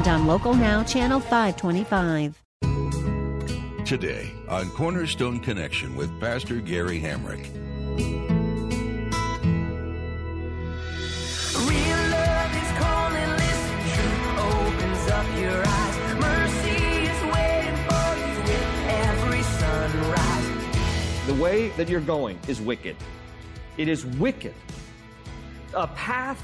and 0.00 0.08
on 0.08 0.26
Local 0.26 0.54
Now, 0.54 0.82
Channel 0.82 1.20
525. 1.20 2.42
Today 3.84 4.32
on 4.48 4.70
Cornerstone 4.70 5.40
Connection 5.40 5.94
with 5.94 6.18
Pastor 6.18 6.60
Gary 6.60 6.98
Hamrick. 6.98 7.44
Real 11.68 12.02
love 12.08 12.56
is 12.56 12.72
calling, 12.78 13.30
listen, 13.36 13.76
truth 13.92 14.38
opens 14.38 15.10
up 15.10 15.26
your 15.38 15.62
eyes. 15.66 15.96
Mercy 16.18 16.80
is 17.04 17.20
waiting 17.34 17.76
for 17.84 18.16
you 18.16 18.32
with 18.48 18.68
every 18.88 19.42
sunrise. 19.42 20.48
The 21.26 21.34
way 21.34 21.68
that 21.76 21.90
you're 21.90 22.00
going 22.00 22.38
is 22.48 22.58
wicked. 22.58 22.96
It 23.76 23.88
is 23.88 24.06
wicked. 24.06 24.54
A 25.74 25.88
path 25.88 26.42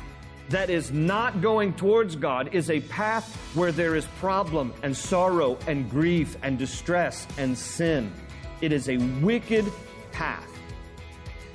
that 0.50 0.70
is 0.70 0.92
not 0.92 1.40
going 1.40 1.72
towards 1.74 2.16
God 2.16 2.54
is 2.54 2.70
a 2.70 2.80
path 2.80 3.36
where 3.54 3.72
there 3.72 3.96
is 3.96 4.06
problem 4.18 4.72
and 4.82 4.96
sorrow 4.96 5.58
and 5.66 5.90
grief 5.90 6.36
and 6.42 6.58
distress 6.58 7.26
and 7.38 7.56
sin. 7.56 8.12
It 8.60 8.72
is 8.72 8.88
a 8.88 8.96
wicked 9.20 9.64
path. 10.12 10.48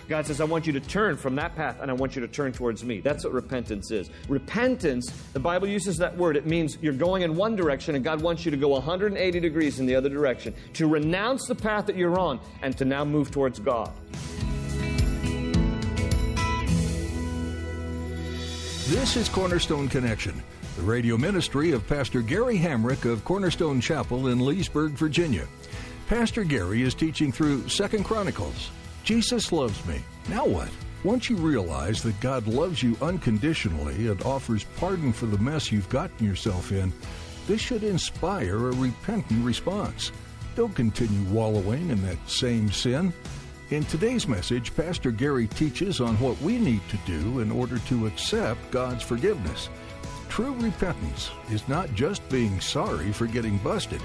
God 0.09 0.28
says, 0.28 0.42
I 0.42 0.44
want 0.44 0.67
you 0.67 0.73
to 0.73 0.81
turn 0.81 1.16
from 1.16 1.36
that 1.36 1.56
path 1.56 1.78
and 1.80 1.89
I 1.89 1.94
want 1.94 2.17
you 2.17 2.22
to 2.22 2.28
turn 2.28 2.52
towards 2.52 2.84
me. 2.84 3.00
That's 3.00 3.23
what 3.23 3.31
repentance 3.31 3.92
is. 3.92 4.09
Repentance, 4.28 5.09
the 5.31 5.39
Bible 5.39 5.69
uses 5.69 5.97
that 6.00 6.17
word. 6.17 6.36
It 6.36 6.45
means 6.45 6.78
you're 6.81 6.92
going 6.92 7.22
in 7.22 7.38
one 7.38 7.56
direction 7.56 7.95
and 7.95 8.03
God 8.03 8.22
wants 8.22 8.44
you 8.44 8.52
to 8.52 8.58
go 8.58 8.67
180 8.67 9.39
degrees 9.39 9.80
in 9.80 9.86
the 9.86 9.95
other 9.95 10.09
direction, 10.09 10.53
to 10.73 10.86
renounce 10.86 11.47
the 11.47 11.56
path 11.56 11.86
that 11.86 11.95
you're 11.95 12.19
on 12.19 12.42
and 12.62 12.78
to 12.78 12.84
now 12.84 13.06
move 13.06 13.31
towards 13.31 13.59
God. 13.59 13.89
This 18.92 19.16
is 19.16 19.30
Cornerstone 19.30 19.88
Connection, 19.88 20.44
the 20.75 20.81
radio 20.81 21.16
ministry 21.16 21.72
of 21.72 21.88
Pastor 21.88 22.22
Gary 22.22 22.58
Hamrick 22.58 23.09
of 23.09 23.23
Cornerstone 23.23 23.80
Chapel 23.80 24.28
in 24.28 24.42
Leesburg, 24.42 24.92
Virginia. 24.92 25.47
Pastor 26.09 26.44
Gary 26.44 26.81
is 26.81 26.94
teaching 26.94 27.31
through 27.31 27.69
Second 27.69 28.03
Chronicles. 28.03 28.69
Jesus 29.06 29.53
loves 29.53 29.86
me. 29.86 30.02
Now 30.28 30.45
what? 30.45 30.67
Once 31.06 31.30
you 31.30 31.38
realize 31.38 32.03
that 32.03 32.19
God 32.19 32.47
loves 32.47 32.84
you 32.84 32.97
unconditionally 33.02 34.09
and 34.09 34.22
offers 34.23 34.66
pardon 34.75 35.14
for 35.14 35.25
the 35.25 35.38
mess 35.38 35.72
you've 35.72 35.88
gotten 35.88 36.25
yourself 36.25 36.73
in, 36.73 36.92
this 37.47 37.62
should 37.62 37.86
inspire 37.86 38.58
a 38.58 38.73
repentant 38.73 39.45
response. 39.45 40.12
Don't 40.58 40.75
continue 40.75 41.34
wallowing 41.34 41.92
in 41.92 42.02
that 42.02 42.30
same 42.30 42.69
sin. 42.69 43.14
In 43.72 43.86
today's 43.86 44.27
message, 44.27 44.75
Pastor 44.75 45.11
Gary 45.11 45.47
teaches 45.47 46.02
on 46.02 46.19
what 46.19 46.38
we 46.41 46.58
need 46.58 46.81
to 46.89 46.97
do 47.05 47.39
in 47.39 47.50
order 47.50 47.80
to 47.80 48.05
accept 48.05 48.69
God's 48.69 49.02
forgiveness. 49.02 49.69
True 50.28 50.52
repentance 50.55 51.31
is 51.50 51.66
not 51.69 51.94
just 51.94 52.28
being 52.28 52.59
sorry 52.59 53.13
for 53.13 53.28
getting 53.28 53.58
busted, 53.59 54.02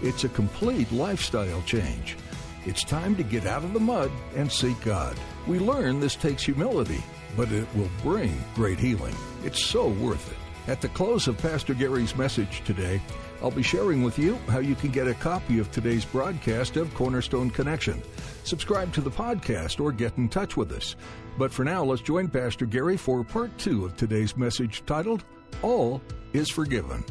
it's 0.00 0.24
a 0.24 0.30
complete 0.30 0.90
lifestyle 0.90 1.60
change. 1.66 2.16
It's 2.64 2.82
time 2.82 3.14
to 3.16 3.22
get 3.22 3.44
out 3.44 3.62
of 3.62 3.74
the 3.74 3.80
mud 3.80 4.10
and 4.36 4.50
seek 4.50 4.80
God. 4.80 5.18
We 5.46 5.58
learn 5.58 6.00
this 6.00 6.16
takes 6.16 6.44
humility, 6.44 7.04
but 7.36 7.52
it 7.52 7.68
will 7.76 7.90
bring 8.02 8.42
great 8.54 8.78
healing. 8.78 9.14
It's 9.44 9.62
so 9.62 9.88
worth 9.88 10.32
it. 10.32 10.38
At 10.66 10.80
the 10.80 10.88
close 10.88 11.28
of 11.28 11.36
Pastor 11.36 11.74
Gary's 11.74 12.16
message 12.16 12.62
today, 12.64 13.02
I'll 13.42 13.50
be 13.50 13.62
sharing 13.62 14.02
with 14.02 14.18
you 14.18 14.36
how 14.48 14.58
you 14.58 14.74
can 14.74 14.90
get 14.90 15.08
a 15.08 15.14
copy 15.14 15.58
of 15.58 15.70
today's 15.70 16.04
broadcast 16.04 16.76
of 16.76 16.92
Cornerstone 16.94 17.50
Connection. 17.50 18.02
Subscribe 18.44 18.92
to 18.92 19.00
the 19.00 19.10
podcast 19.10 19.80
or 19.80 19.92
get 19.92 20.16
in 20.18 20.28
touch 20.28 20.58
with 20.58 20.72
us. 20.72 20.94
But 21.38 21.50
for 21.50 21.64
now, 21.64 21.82
let's 21.82 22.02
join 22.02 22.28
Pastor 22.28 22.66
Gary 22.66 22.98
for 22.98 23.24
part 23.24 23.56
two 23.56 23.86
of 23.86 23.96
today's 23.96 24.36
message 24.36 24.84
titled, 24.84 25.24
All 25.62 26.02
is 26.34 26.50
Forgiven. 26.50 27.02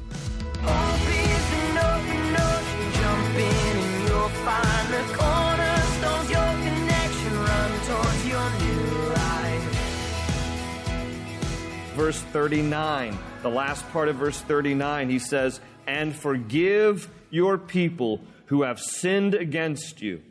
Verse 11.96 12.22
39, 12.22 13.18
the 13.42 13.50
last 13.50 13.90
part 13.90 14.08
of 14.08 14.16
verse 14.16 14.40
39, 14.42 15.10
he 15.10 15.20
says, 15.20 15.60
And 15.90 16.16
forgive 16.16 17.10
your 17.32 17.58
people 17.58 18.22
who 18.46 18.62
have 18.62 18.80
sinned 18.80 19.34
against 19.34 20.04
you. 20.04 20.22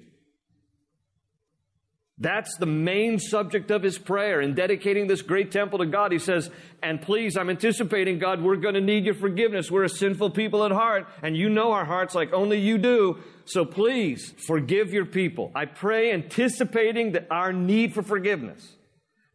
That's 2.17 2.57
the 2.59 2.67
main 2.67 3.19
subject 3.19 3.73
of 3.73 3.83
his 3.83 3.99
prayer 3.99 4.41
in 4.41 4.55
dedicating 4.55 5.09
this 5.09 5.21
great 5.21 5.51
temple 5.51 5.81
to 5.81 5.87
God. 5.87 6.13
He 6.13 6.21
says, 6.21 6.49
And 6.81 7.03
please, 7.03 7.37
I'm 7.37 7.51
anticipating, 7.51 8.21
God, 8.21 8.41
we're 8.41 8.55
going 8.55 8.75
to 8.75 8.81
need 8.81 9.05
your 9.05 9.15
forgiveness. 9.15 9.69
We're 9.69 9.83
a 9.83 9.89
sinful 9.89 10.31
people 10.31 10.65
at 10.65 10.71
heart, 10.71 11.09
and 11.23 11.37
you 11.37 11.49
know 11.49 11.73
our 11.73 11.85
hearts 11.85 12.15
like 12.15 12.33
only 12.33 12.61
you 12.61 12.79
do. 12.79 13.19
So 13.45 13.65
please 13.65 14.35
forgive 14.47 14.93
your 14.93 15.07
people. 15.07 15.51
I 15.57 15.65
pray 15.65 16.13
anticipating 16.13 17.13
that 17.13 17.27
our 17.33 17.53
need 17.53 17.95
for 17.95 18.03
forgiveness. 18.05 18.77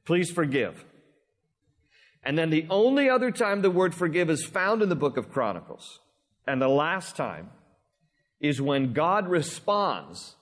Please 0.06 0.31
forgive. 0.31 0.85
And 2.23 2.38
then 2.38 2.50
the 2.50 2.66
only 2.69 3.09
other 3.09 3.29
time 3.29 3.62
the 3.62 3.69
word 3.69 3.94
forgive 3.94 4.29
is 4.29 4.45
found 4.45 4.81
in 4.81 4.88
the 4.88 4.95
book 4.95 5.17
of 5.17 5.29
Chronicles, 5.29 6.00
and 6.48 6.62
the 6.62 6.68
last 6.68 7.16
time 7.16 7.50
is 8.40 8.62
when 8.62 8.94
God 8.94 9.28
responds 9.28 10.36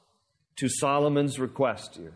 to 0.58 0.68
Solomon's 0.68 1.40
request 1.40 1.96
here. 1.96 2.14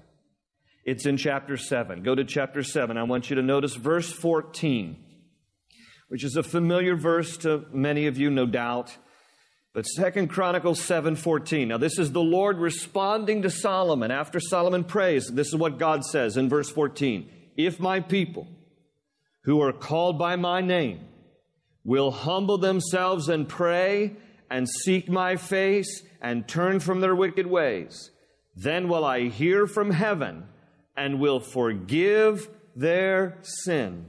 It's 0.84 1.06
in 1.06 1.18
chapter 1.18 1.58
7. 1.58 2.04
Go 2.04 2.14
to 2.16 2.24
chapter 2.24 2.64
7. 2.64 2.98
I 2.98 3.04
want 3.04 3.30
you 3.30 3.36
to 3.38 3.42
notice 3.42 3.76
verse 3.76 4.12
14, 4.12 4.98
which 6.10 6.24
is 6.24 6.36
a 6.36 6.44
familiar 6.44 6.96
verse 6.96 7.38
to 7.38 7.66
many 7.72 8.08
of 8.08 8.18
you, 8.18 8.30
no 8.30 8.46
doubt. 8.46 8.96
But 9.74 9.86
Second 9.86 10.30
Chronicles 10.30 10.80
7:14. 10.80 11.68
Now 11.68 11.78
this 11.78 12.00
is 12.00 12.14
the 12.14 12.22
Lord 12.22 12.60
responding 12.60 13.42
to 13.42 13.50
Solomon 13.50 14.10
after 14.10 14.40
Solomon 14.40 14.86
prays. 14.86 15.28
This 15.28 15.48
is 15.48 15.56
what 15.56 15.80
God 15.80 16.06
says 16.06 16.38
in 16.38 16.48
verse 16.48 16.70
14. 16.70 17.30
If 17.58 17.80
my 17.80 18.00
people 18.00 18.48
who 19.44 19.62
are 19.62 19.74
called 19.74 20.18
by 20.18 20.38
my 20.38 20.62
name 20.62 21.02
will 21.86 22.12
humble 22.12 22.58
themselves 22.58 23.30
and 23.30 23.48
pray 23.48 24.16
and 24.50 24.68
seek 24.68 25.08
my 25.08 25.36
face 25.36 26.04
and 26.22 26.48
turn 26.48 26.80
from 26.80 27.00
their 27.00 27.16
wicked 27.16 27.48
ways, 27.48 28.12
then 28.56 28.90
will 28.90 29.06
I 29.06 29.30
hear 29.30 29.68
from 29.68 29.92
heaven 29.92 30.46
and 30.98 31.20
will 31.20 31.40
forgive 31.40 32.50
their 32.76 33.38
sin 33.42 34.08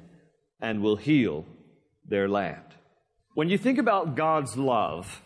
and 0.61 0.83
will 0.83 0.97
heal 0.97 1.45
their 2.09 2.29
land. 2.29 2.63
When 3.35 3.51
you 3.51 3.59
think 3.59 3.79
about 3.79 4.17
God's 4.17 4.57
love, 4.57 5.23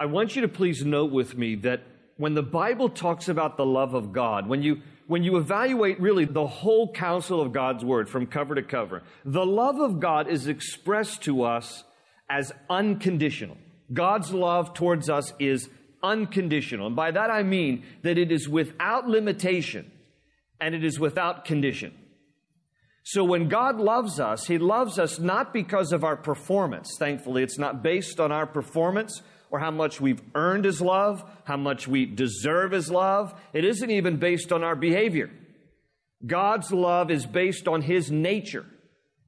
I 0.00 0.06
want 0.06 0.34
you 0.34 0.42
to 0.42 0.48
please 0.48 0.84
note 0.84 1.12
with 1.12 1.36
me 1.36 1.54
that 1.56 1.82
when 2.16 2.34
the 2.34 2.42
Bible 2.42 2.88
talks 2.88 3.28
about 3.28 3.56
the 3.56 3.66
love 3.66 3.94
of 3.94 4.12
God, 4.12 4.48
when 4.48 4.62
you 4.62 4.82
when 5.08 5.24
you 5.24 5.38
evaluate 5.38 5.98
really 6.00 6.26
the 6.26 6.46
whole 6.46 6.92
counsel 6.92 7.40
of 7.40 7.52
God's 7.52 7.82
word 7.82 8.10
from 8.10 8.26
cover 8.26 8.54
to 8.54 8.62
cover, 8.62 9.02
the 9.24 9.44
love 9.44 9.80
of 9.80 10.00
God 10.00 10.28
is 10.28 10.46
expressed 10.46 11.22
to 11.22 11.42
us 11.42 11.82
as 12.30 12.52
unconditional. 12.68 13.56
God's 13.90 14.34
love 14.34 14.74
towards 14.74 15.08
us 15.08 15.32
is 15.38 15.70
unconditional. 16.02 16.88
And 16.88 16.94
by 16.94 17.10
that 17.10 17.30
I 17.30 17.42
mean 17.42 17.84
that 18.02 18.18
it 18.18 18.30
is 18.30 18.50
without 18.50 19.08
limitation 19.08 19.90
and 20.60 20.74
it 20.74 20.84
is 20.84 21.00
without 21.00 21.46
condition. 21.46 21.94
So 23.02 23.24
when 23.24 23.48
God 23.48 23.80
loves 23.80 24.20
us, 24.20 24.46
He 24.46 24.58
loves 24.58 24.98
us 24.98 25.18
not 25.18 25.54
because 25.54 25.92
of 25.92 26.04
our 26.04 26.16
performance. 26.16 26.94
Thankfully, 26.98 27.42
it's 27.42 27.58
not 27.58 27.82
based 27.82 28.20
on 28.20 28.30
our 28.30 28.46
performance 28.46 29.22
or 29.50 29.58
how 29.58 29.70
much 29.70 30.00
we've 30.00 30.22
earned 30.34 30.64
His 30.64 30.80
love, 30.80 31.24
how 31.44 31.56
much 31.56 31.88
we 31.88 32.06
deserve 32.06 32.72
His 32.72 32.90
love. 32.90 33.34
It 33.52 33.64
isn't 33.64 33.90
even 33.90 34.16
based 34.16 34.52
on 34.52 34.62
our 34.62 34.76
behavior. 34.76 35.30
God's 36.24 36.72
love 36.72 37.10
is 37.10 37.26
based 37.26 37.68
on 37.68 37.82
His 37.82 38.10
nature. 38.10 38.66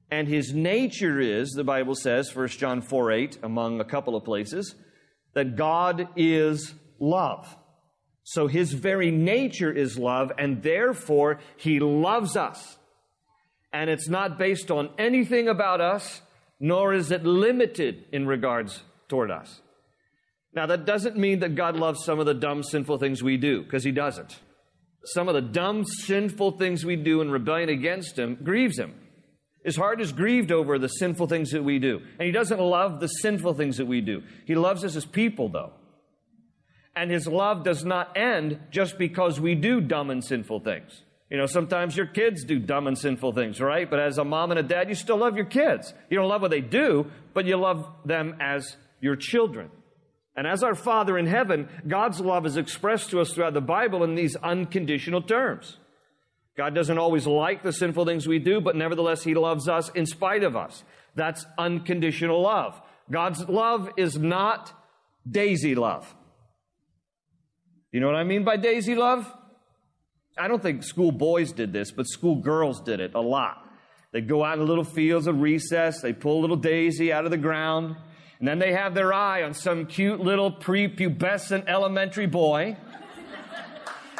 And 0.09 0.27
His 0.27 0.53
nature 0.53 1.19
is, 1.19 1.51
the 1.51 1.63
Bible 1.63 1.95
says, 1.95 2.35
1 2.35 2.47
John 2.49 2.81
4 2.81 3.11
8, 3.11 3.37
among 3.43 3.79
a 3.79 3.85
couple 3.85 4.15
of 4.15 4.25
places, 4.25 4.75
that 5.33 5.55
God 5.55 6.09
is 6.15 6.73
love. 6.99 7.55
So 8.23 8.47
His 8.47 8.73
very 8.73 9.09
nature 9.09 9.71
is 9.71 9.97
love, 9.97 10.31
and 10.37 10.61
therefore 10.61 11.39
He 11.57 11.79
loves 11.79 12.35
us. 12.35 12.77
And 13.73 13.89
it's 13.89 14.09
not 14.09 14.37
based 14.37 14.69
on 14.69 14.89
anything 14.97 15.47
about 15.47 15.79
us, 15.79 16.21
nor 16.59 16.93
is 16.93 17.09
it 17.09 17.23
limited 17.23 18.03
in 18.11 18.27
regards 18.27 18.83
toward 19.07 19.31
us. 19.31 19.61
Now, 20.53 20.65
that 20.65 20.85
doesn't 20.85 21.17
mean 21.17 21.39
that 21.39 21.55
God 21.55 21.77
loves 21.77 22.03
some 22.03 22.19
of 22.19 22.25
the 22.25 22.33
dumb, 22.33 22.63
sinful 22.63 22.97
things 22.97 23.23
we 23.23 23.37
do, 23.37 23.63
because 23.63 23.83
He 23.83 23.91
doesn't. 23.91 24.39
Some 25.03 25.27
of 25.27 25.33
the 25.33 25.41
dumb, 25.41 25.85
sinful 25.85 26.57
things 26.57 26.85
we 26.85 26.95
do 26.95 27.21
in 27.21 27.31
rebellion 27.31 27.69
against 27.69 28.19
Him 28.19 28.37
grieves 28.43 28.77
Him. 28.77 28.93
His 29.63 29.75
heart 29.75 30.01
is 30.01 30.11
grieved 30.11 30.51
over 30.51 30.77
the 30.77 30.89
sinful 30.89 31.27
things 31.27 31.51
that 31.51 31.63
we 31.63 31.79
do. 31.79 32.01
And 32.19 32.25
He 32.25 32.31
doesn't 32.31 32.59
love 32.59 32.99
the 32.99 33.07
sinful 33.07 33.53
things 33.53 33.77
that 33.77 33.85
we 33.85 34.01
do. 34.01 34.23
He 34.45 34.55
loves 34.55 34.83
us 34.83 34.95
as 34.95 35.05
people, 35.05 35.49
though. 35.49 35.73
And 36.95 37.09
His 37.09 37.27
love 37.27 37.63
does 37.63 37.85
not 37.85 38.17
end 38.17 38.59
just 38.71 38.97
because 38.97 39.39
we 39.39 39.55
do 39.55 39.79
dumb 39.79 40.09
and 40.09 40.23
sinful 40.23 40.61
things. 40.61 41.03
You 41.29 41.37
know, 41.37 41.45
sometimes 41.45 41.95
your 41.95 42.07
kids 42.07 42.43
do 42.43 42.59
dumb 42.59 42.87
and 42.87 42.97
sinful 42.97 43.31
things, 43.31 43.61
right? 43.61 43.89
But 43.89 44.01
as 44.01 44.17
a 44.17 44.25
mom 44.25 44.51
and 44.51 44.59
a 44.59 44.63
dad, 44.63 44.89
you 44.89 44.95
still 44.95 45.15
love 45.15 45.37
your 45.37 45.45
kids. 45.45 45.93
You 46.09 46.17
don't 46.17 46.27
love 46.27 46.41
what 46.41 46.51
they 46.51 46.59
do, 46.59 47.09
but 47.33 47.45
you 47.45 47.55
love 47.55 47.87
them 48.03 48.35
as 48.41 48.75
your 48.99 49.15
children. 49.15 49.69
And 50.35 50.47
as 50.47 50.63
our 50.63 50.75
Father 50.75 51.17
in 51.17 51.27
heaven, 51.27 51.67
God's 51.87 52.19
love 52.21 52.45
is 52.45 52.57
expressed 52.57 53.09
to 53.09 53.19
us 53.19 53.33
throughout 53.33 53.53
the 53.53 53.61
Bible 53.61 54.03
in 54.03 54.15
these 54.15 54.35
unconditional 54.37 55.21
terms. 55.21 55.77
God 56.57 56.73
doesn't 56.75 56.97
always 56.97 57.27
like 57.27 57.63
the 57.63 57.73
sinful 57.73 58.05
things 58.05 58.27
we 58.27 58.39
do, 58.39 58.61
but 58.61 58.75
nevertheless, 58.75 59.23
He 59.23 59.33
loves 59.33 59.67
us 59.67 59.89
in 59.89 60.05
spite 60.05 60.43
of 60.43 60.55
us. 60.55 60.83
That's 61.15 61.45
unconditional 61.57 62.41
love. 62.41 62.81
God's 63.09 63.47
love 63.47 63.89
is 63.97 64.17
not 64.17 64.73
daisy 65.29 65.75
love. 65.75 66.13
You 67.91 67.99
know 67.99 68.07
what 68.07 68.15
I 68.15 68.23
mean 68.23 68.43
by 68.45 68.57
daisy 68.57 68.95
love? 68.95 69.31
I 70.37 70.47
don't 70.47 70.61
think 70.61 70.83
school 70.83 71.11
boys 71.11 71.51
did 71.51 71.73
this, 71.73 71.91
but 71.91 72.07
school 72.07 72.37
girls 72.37 72.79
did 72.81 73.01
it 73.01 73.13
a 73.15 73.21
lot. 73.21 73.65
They 74.13 74.21
go 74.21 74.43
out 74.43 74.59
in 74.59 74.65
little 74.65 74.83
fields 74.83 75.27
of 75.27 75.41
recess, 75.41 76.01
they 76.01 76.13
pull 76.13 76.39
a 76.39 76.41
little 76.41 76.55
daisy 76.55 77.11
out 77.11 77.25
of 77.25 77.31
the 77.31 77.37
ground, 77.37 77.95
and 78.41 78.47
then 78.47 78.57
they 78.57 78.73
have 78.73 78.95
their 78.95 79.13
eye 79.13 79.43
on 79.43 79.53
some 79.53 79.85
cute 79.85 80.19
little 80.19 80.51
prepubescent 80.51 81.65
elementary 81.67 82.25
boy. 82.25 82.75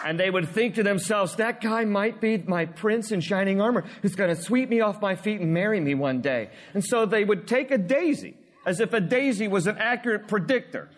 And 0.06 0.20
they 0.20 0.30
would 0.30 0.50
think 0.50 0.76
to 0.76 0.84
themselves, 0.84 1.38
that 1.38 1.60
guy 1.60 1.86
might 1.86 2.22
be 2.22 2.38
my 2.38 2.66
prince 2.66 3.12
in 3.12 3.22
shining 3.22 3.60
armor 3.60 3.84
who's 4.04 4.14
going 4.14 4.36
to 4.36 4.40
sweep 4.40 4.70
me 4.70 4.80
off 4.80 5.02
my 5.02 5.16
feet 5.16 5.42
and 5.42 5.56
marry 5.56 5.80
me 5.80 5.96
one 5.96 6.22
day. 6.22 6.52
And 6.76 6.86
so 6.86 7.08
they 7.08 7.24
would 7.24 7.48
take 7.48 7.72
a 7.72 7.80
daisy 7.80 8.38
as 8.64 8.80
if 8.80 8.94
a 8.94 9.02
daisy 9.02 9.48
was 9.48 9.66
an 9.66 9.80
accurate 9.80 10.28
predictor 10.28 10.90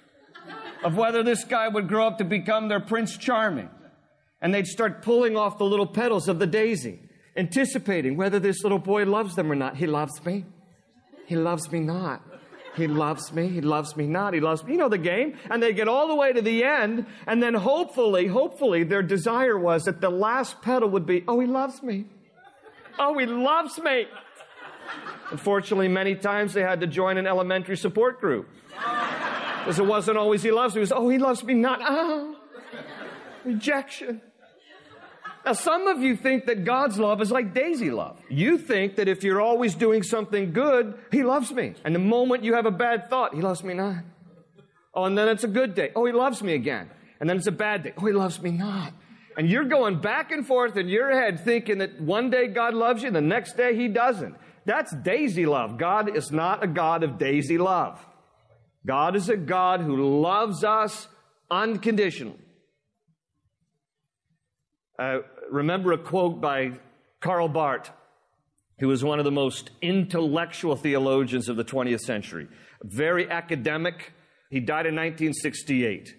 of 0.83 0.97
whether 0.97 1.23
this 1.23 1.45
guy 1.45 1.69
would 1.69 1.87
grow 1.87 2.07
up 2.07 2.17
to 2.17 2.25
become 2.25 2.67
their 2.67 2.81
Prince 2.81 3.15
Charming 3.15 3.69
and 4.41 4.53
they'd 4.53 4.67
start 4.67 5.01
pulling 5.01 5.37
off 5.37 5.57
the 5.57 5.65
little 5.65 5.87
petals 5.87 6.27
of 6.27 6.39
the 6.39 6.47
daisy, 6.47 6.99
anticipating 7.37 8.17
whether 8.17 8.37
this 8.37 8.63
little 8.63 8.79
boy 8.79 9.05
loves 9.05 9.35
them 9.35 9.49
or 9.49 9.55
not. 9.55 9.77
He 9.77 9.87
loves 9.87 10.25
me. 10.25 10.43
He 11.25 11.37
loves 11.37 11.71
me 11.71 11.79
not. 11.79 12.32
He 12.75 12.87
loves 12.87 13.31
me. 13.31 13.47
He 13.49 13.61
loves 13.61 13.95
me 13.95 14.07
not. 14.07 14.33
He 14.33 14.39
loves 14.39 14.63
me. 14.63 14.73
You 14.73 14.79
know 14.79 14.89
the 14.89 14.97
game. 14.97 15.37
And 15.49 15.61
they 15.61 15.73
get 15.73 15.87
all 15.87 16.07
the 16.07 16.15
way 16.15 16.33
to 16.33 16.41
the 16.41 16.63
end. 16.63 17.05
And 17.27 17.41
then 17.41 17.53
hopefully, 17.53 18.27
hopefully 18.27 18.83
their 18.83 19.03
desire 19.03 19.57
was 19.57 19.83
that 19.83 20.01
the 20.01 20.09
last 20.09 20.61
petal 20.61 20.89
would 20.89 21.05
be, 21.05 21.23
oh, 21.27 21.39
he 21.39 21.47
loves 21.47 21.83
me. 21.83 22.05
Oh, 22.97 23.17
he 23.17 23.25
loves 23.25 23.79
me. 23.79 24.07
Unfortunately, 25.31 25.87
many 25.87 26.15
times 26.15 26.53
they 26.53 26.61
had 26.61 26.81
to 26.81 26.87
join 26.87 27.17
an 27.17 27.27
elementary 27.27 27.77
support 27.77 28.19
group. 28.19 28.49
Because 28.71 29.79
it 29.79 29.85
wasn't 29.85 30.17
always 30.17 30.43
he 30.43 30.51
loves 30.51 30.75
me. 30.75 30.79
It 30.79 30.81
was, 30.81 30.91
oh, 30.91 31.09
he 31.09 31.17
loves 31.17 31.43
me 31.43 31.53
not. 31.53 31.79
Oh, 31.81 32.35
rejection. 33.45 34.21
Now, 35.45 35.53
some 35.53 35.87
of 35.87 36.01
you 36.01 36.15
think 36.15 36.45
that 36.45 36.63
God's 36.63 36.97
love 36.97 37.21
is 37.21 37.29
like 37.29 37.53
daisy 37.53 37.91
love. 37.91 38.17
You 38.29 38.57
think 38.57 38.95
that 38.95 39.09
if 39.09 39.23
you're 39.23 39.41
always 39.41 39.75
doing 39.75 40.01
something 40.01 40.53
good, 40.53 40.95
He 41.11 41.23
loves 41.23 41.51
me. 41.51 41.73
And 41.83 41.93
the 41.93 41.99
moment 41.99 42.45
you 42.45 42.53
have 42.53 42.65
a 42.65 42.71
bad 42.71 43.09
thought, 43.09 43.35
He 43.35 43.41
loves 43.41 43.63
me 43.63 43.73
not. 43.73 44.03
Oh, 44.93 45.03
and 45.03 45.17
then 45.17 45.27
it's 45.27 45.43
a 45.43 45.49
good 45.49 45.75
day. 45.75 45.91
Oh, 45.95 46.05
He 46.05 46.13
loves 46.13 46.41
me 46.41 46.53
again. 46.53 46.89
And 47.19 47.29
then 47.29 47.37
it's 47.37 47.47
a 47.47 47.51
bad 47.51 47.83
day. 47.83 47.93
Oh, 47.97 48.05
He 48.05 48.13
loves 48.13 48.41
me 48.41 48.51
not. 48.51 48.93
And 49.35 49.49
you're 49.49 49.65
going 49.65 49.99
back 49.99 50.31
and 50.31 50.45
forth 50.47 50.77
in 50.77 50.87
your 50.87 51.11
head 51.11 51.43
thinking 51.43 51.79
that 51.79 51.99
one 51.99 52.29
day 52.29 52.47
God 52.47 52.73
loves 52.73 53.03
you, 53.03 53.11
the 53.11 53.19
next 53.19 53.57
day 53.57 53.75
He 53.75 53.89
doesn't. 53.89 54.35
That's 54.65 54.95
daisy 54.95 55.45
love. 55.45 55.77
God 55.77 56.15
is 56.15 56.31
not 56.31 56.63
a 56.63 56.67
God 56.67 57.03
of 57.03 57.17
daisy 57.17 57.57
love. 57.57 57.99
God 58.85 59.15
is 59.17 59.27
a 59.27 59.35
God 59.37 59.81
who 59.81 60.21
loves 60.21 60.63
us 60.63 61.07
unconditionally. 61.51 62.39
Uh, 64.97 65.19
remember 65.53 65.91
a 65.91 65.97
quote 65.97 66.41
by 66.41 66.71
Karl 67.21 67.47
Barth, 67.47 67.91
who 68.79 68.88
was 68.88 69.03
one 69.03 69.19
of 69.19 69.25
the 69.25 69.31
most 69.31 69.69
intellectual 69.81 70.75
theologians 70.75 71.47
of 71.47 71.55
the 71.55 71.63
20th 71.63 72.01
century, 72.01 72.47
very 72.81 73.29
academic. 73.29 74.13
He 74.50 74.59
died 74.59 74.88
in 74.88 74.95
1968. 74.95 76.15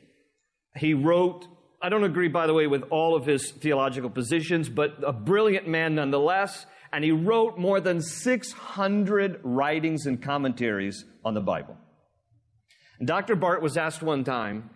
He 0.77 0.95
wrote, 0.95 1.47
I 1.83 1.89
don't 1.89 2.05
agree, 2.05 2.29
by 2.29 2.47
the 2.47 2.55
way, 2.55 2.67
with 2.67 2.85
all 2.91 3.17
of 3.17 3.27
his 3.27 3.51
theological 3.51 4.09
positions, 4.09 4.69
but 4.69 4.97
a 5.05 5.13
brilliant 5.13 5.69
man 5.69 5.97
nonetheless. 5.97 6.65
And 6.93 7.05
he 7.05 7.11
wrote 7.11 7.59
more 7.59 7.81
than 7.81 8.01
600 8.01 9.41
writings 9.43 10.07
and 10.07 10.23
commentaries 10.23 11.05
on 11.25 11.35
the 11.35 11.41
Bible. 11.41 11.77
Dr. 13.05 13.35
Barth 13.35 13.63
was 13.63 13.77
asked 13.77 14.03
one 14.03 14.23
time, 14.23 14.71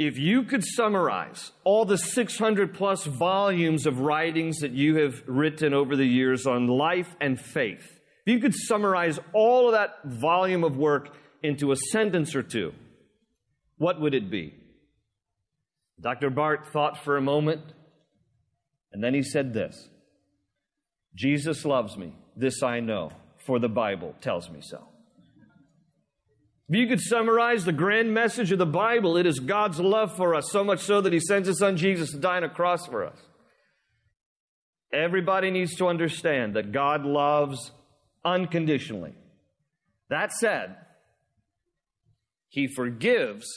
if 0.00 0.16
you 0.16 0.44
could 0.44 0.64
summarize 0.64 1.52
all 1.62 1.84
the 1.84 1.98
600 1.98 2.72
plus 2.72 3.04
volumes 3.04 3.84
of 3.84 4.00
writings 4.00 4.60
that 4.60 4.72
you 4.72 4.96
have 4.96 5.22
written 5.26 5.74
over 5.74 5.94
the 5.94 6.06
years 6.06 6.46
on 6.46 6.66
life 6.66 7.14
and 7.20 7.38
faith, 7.38 8.00
if 8.24 8.32
you 8.32 8.40
could 8.40 8.54
summarize 8.54 9.18
all 9.34 9.66
of 9.66 9.72
that 9.72 9.98
volume 10.06 10.64
of 10.64 10.78
work 10.78 11.14
into 11.42 11.70
a 11.70 11.76
sentence 11.76 12.34
or 12.34 12.42
two, 12.42 12.72
what 13.76 14.00
would 14.00 14.14
it 14.14 14.30
be? 14.30 14.54
Dr. 16.00 16.30
Barth 16.30 16.72
thought 16.72 17.04
for 17.04 17.18
a 17.18 17.22
moment, 17.22 17.60
and 18.92 19.04
then 19.04 19.12
he 19.12 19.22
said 19.22 19.52
this 19.52 19.90
Jesus 21.14 21.66
loves 21.66 21.98
me. 21.98 22.14
This 22.34 22.62
I 22.62 22.80
know, 22.80 23.10
for 23.44 23.58
the 23.58 23.68
Bible 23.68 24.14
tells 24.22 24.48
me 24.48 24.62
so. 24.62 24.89
If 26.70 26.76
you 26.76 26.86
could 26.86 27.00
summarize 27.00 27.64
the 27.64 27.72
grand 27.72 28.14
message 28.14 28.52
of 28.52 28.60
the 28.60 28.66
Bible, 28.66 29.16
it 29.16 29.26
is 29.26 29.40
God's 29.40 29.80
love 29.80 30.14
for 30.16 30.36
us, 30.36 30.52
so 30.52 30.62
much 30.62 30.78
so 30.78 31.00
that 31.00 31.12
He 31.12 31.18
sends 31.18 31.48
His 31.48 31.58
Son 31.58 31.76
Jesus 31.76 32.12
to 32.12 32.18
die 32.18 32.36
on 32.36 32.44
a 32.44 32.48
cross 32.48 32.86
for 32.86 33.04
us. 33.04 33.18
Everybody 34.92 35.50
needs 35.50 35.74
to 35.76 35.88
understand 35.88 36.54
that 36.54 36.70
God 36.70 37.04
loves 37.04 37.72
unconditionally. 38.24 39.14
That 40.10 40.32
said, 40.32 40.76
He 42.48 42.68
forgives 42.68 43.48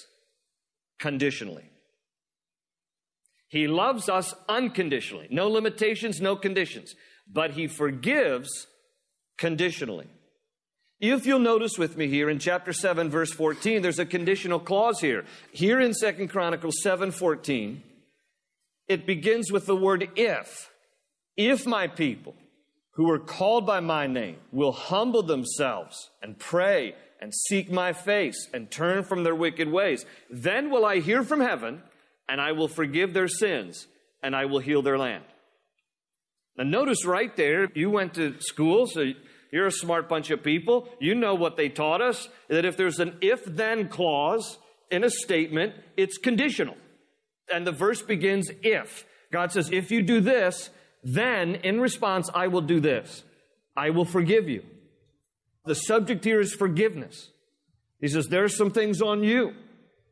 conditionally. 0.98 1.69
He 3.48 3.67
loves 3.67 4.10
us 4.10 4.34
unconditionally. 4.50 5.27
No 5.29 5.50
limitations, 5.50 6.20
no 6.20 6.36
conditions. 6.36 6.96
But 7.32 7.51
He 7.51 7.67
forgives 7.67 8.65
conditionally. 9.38 10.08
If 11.05 11.25
you'll 11.25 11.39
notice 11.39 11.77
with 11.77 11.98
me 11.98 12.07
here 12.07 12.29
in 12.29 12.39
chapter 12.39 12.72
7 12.72 13.10
verse 13.10 13.33
14, 13.33 13.81
there's 13.81 14.00
a 14.00 14.05
conditional 14.05 14.57
clause 14.57 15.01
here. 15.01 15.25
Here 15.51 15.81
in 15.81 15.93
Second 15.93 16.29
Chronicles 16.29 16.81
7:14, 16.81 17.83
it 18.88 19.05
begins 19.05 19.51
with 19.51 19.65
the 19.65 19.75
word 19.75 20.12
if. 20.15 20.72
If 21.36 21.67
my 21.67 21.88
people 21.88 22.36
who 22.91 23.12
are 23.12 23.19
called 23.19 23.65
by 23.65 23.81
my 23.81 24.07
name 24.07 24.38
will 24.53 24.72
humble 24.72 25.24
themselves 25.24 26.10
and 26.22 26.39
pray 26.39 26.95
and 27.19 27.33
seek 27.36 27.69
my 27.69 27.91
face 27.91 28.48
and 28.53 28.72
turn 28.72 29.03
from 29.03 29.24
their 29.24 29.36
wicked 29.36 29.69
ways, 29.69 30.05
then 30.29 30.69
will 30.69 30.86
I 30.86 31.01
hear 31.01 31.24
from 31.24 31.41
heaven 31.41 31.83
and 32.29 32.39
I 32.39 32.53
will 32.53 32.69
forgive 32.69 33.13
their 33.13 33.27
sins 33.27 33.88
and 34.22 34.33
I 34.33 34.45
will 34.45 34.60
heal 34.60 34.81
their 34.81 34.98
land. 34.98 35.25
Now 36.55 36.63
notice 36.63 37.03
right 37.03 37.36
there, 37.36 37.69
you 37.75 37.89
went 37.89 38.13
to 38.13 38.39
school, 38.39 38.88
so 38.88 39.12
you're 39.53 39.67
a 39.67 39.72
smart 39.72 40.10
bunch 40.10 40.31
of 40.31 40.41
people. 40.41 40.89
You 41.00 41.13
know 41.13 41.36
what 41.36 41.57
they 41.57 41.69
taught 41.69 42.01
us 42.01 42.27
that 42.48 42.65
if 42.65 42.75
there's 42.75 42.98
an 42.98 43.19
if 43.22 43.45
then 43.45 43.88
clause 43.88 44.57
in 44.89 45.03
a 45.03 45.12
statement, 45.12 45.75
it's 45.95 46.17
conditional. 46.17 46.75
And 47.53 47.67
the 47.67 47.72
verse 47.72 48.01
begins 48.01 48.50
if. 48.63 49.05
God 49.31 49.51
says, 49.51 49.69
if 49.72 49.91
you 49.91 50.01
do 50.01 50.22
this, 50.22 50.72
then 51.03 51.53
in 51.53 51.79
response, 51.79 52.31
I 52.33 52.48
will 52.48 52.62
do 52.62 52.79
this. 52.79 53.24
I 53.77 53.91
will 53.91 54.05
forgive 54.05 54.50
you. 54.50 54.63
The 55.65 55.75
subject 55.75 56.25
here 56.25 56.39
is 56.39 56.55
forgiveness. 56.55 57.29
He 58.01 58.07
says, 58.07 58.29
there 58.29 58.43
are 58.43 58.50
some 58.50 58.72
things 58.72 59.03
on 59.03 59.24
you. 59.24 59.53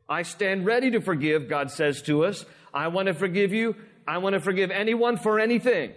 I 0.08 0.22
stand 0.22 0.66
ready 0.66 0.92
to 0.92 1.00
forgive, 1.00 1.48
God 1.48 1.72
says 1.72 2.00
to 2.02 2.24
us. 2.26 2.44
I 2.72 2.88
want 2.88 3.08
to 3.08 3.14
forgive 3.14 3.52
you. 3.52 3.74
I 4.06 4.18
want 4.18 4.34
to 4.34 4.40
forgive 4.40 4.70
anyone 4.70 5.16
for 5.16 5.40
anything. 5.40 5.94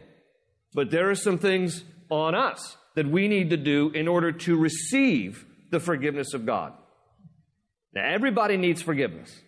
But 0.74 0.90
there 0.90 1.12
are 1.12 1.16
some 1.16 1.38
things 1.38 1.84
on 2.10 2.34
us 2.34 2.78
that 2.96 3.08
we 3.10 3.28
need 3.28 3.50
to 3.52 3.58
do 3.58 3.92
in 3.92 4.08
order 4.08 4.32
to 4.32 4.58
receive 4.58 5.46
the 5.72 5.80
forgiveness 5.80 6.34
of 6.34 6.46
God. 6.46 6.74
Now, 7.94 8.06
everybody 8.06 8.58
needs 8.58 8.82
forgiveness. 8.82 9.42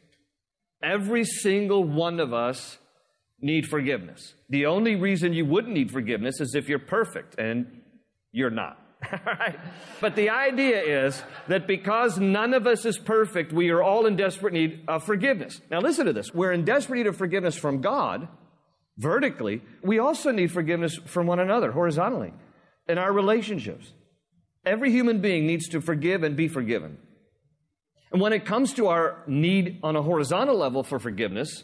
Every 0.82 1.24
single 1.24 1.84
one 1.84 2.20
of 2.20 2.34
us 2.34 2.78
need 3.42 3.68
forgiveness. 3.68 4.34
The 4.50 4.66
only 4.66 4.96
reason 4.96 5.34
you 5.34 5.46
wouldn't 5.46 5.74
need 5.74 5.92
forgiveness 5.92 6.40
is 6.40 6.56
if 6.56 6.70
you're 6.70 6.80
perfect, 6.80 7.36
and 7.40 7.82
you're 8.32 8.50
not. 8.50 8.80
Right? 9.26 9.60
But 10.02 10.16
the 10.16 10.32
idea 10.32 11.06
is 11.06 11.22
that 11.48 11.68
because 11.68 12.18
none 12.18 12.54
of 12.54 12.66
us 12.66 12.86
is 12.86 12.98
perfect, 12.98 13.54
we 13.54 13.70
are 13.70 13.84
all 13.84 14.06
in 14.06 14.16
desperate 14.16 14.54
need 14.54 14.84
of 14.88 15.04
forgiveness. 15.04 15.62
Now 15.70 15.80
listen 15.80 16.08
to 16.08 16.14
this. 16.14 16.34
We're 16.34 16.52
in 16.52 16.66
desperate 16.66 16.98
need 16.98 17.08
of 17.08 17.16
forgiveness 17.16 17.56
from 17.56 17.82
God, 17.82 18.28
vertically. 18.98 19.62
We 19.84 20.00
also 20.00 20.32
need 20.32 20.52
forgiveness 20.52 20.96
from 21.06 21.28
one 21.28 21.40
another, 21.40 21.72
horizontally, 21.72 22.34
in 22.88 22.98
our 22.98 23.12
relationships. 23.12 23.94
Every 24.66 24.92
human 24.92 25.22
being 25.22 25.48
needs 25.48 25.68
to 25.70 25.82
forgive 25.82 26.24
and 26.24 26.36
be 26.36 26.48
forgiven. 26.48 26.98
And 28.12 28.22
when 28.22 28.34
it 28.34 28.46
comes 28.46 28.74
to 28.74 28.88
our 28.88 29.24
need 29.28 29.80
on 29.84 29.96
a 29.96 30.02
horizontal 30.02 30.58
level 30.58 30.84
for 30.84 31.00
forgiveness, 31.00 31.64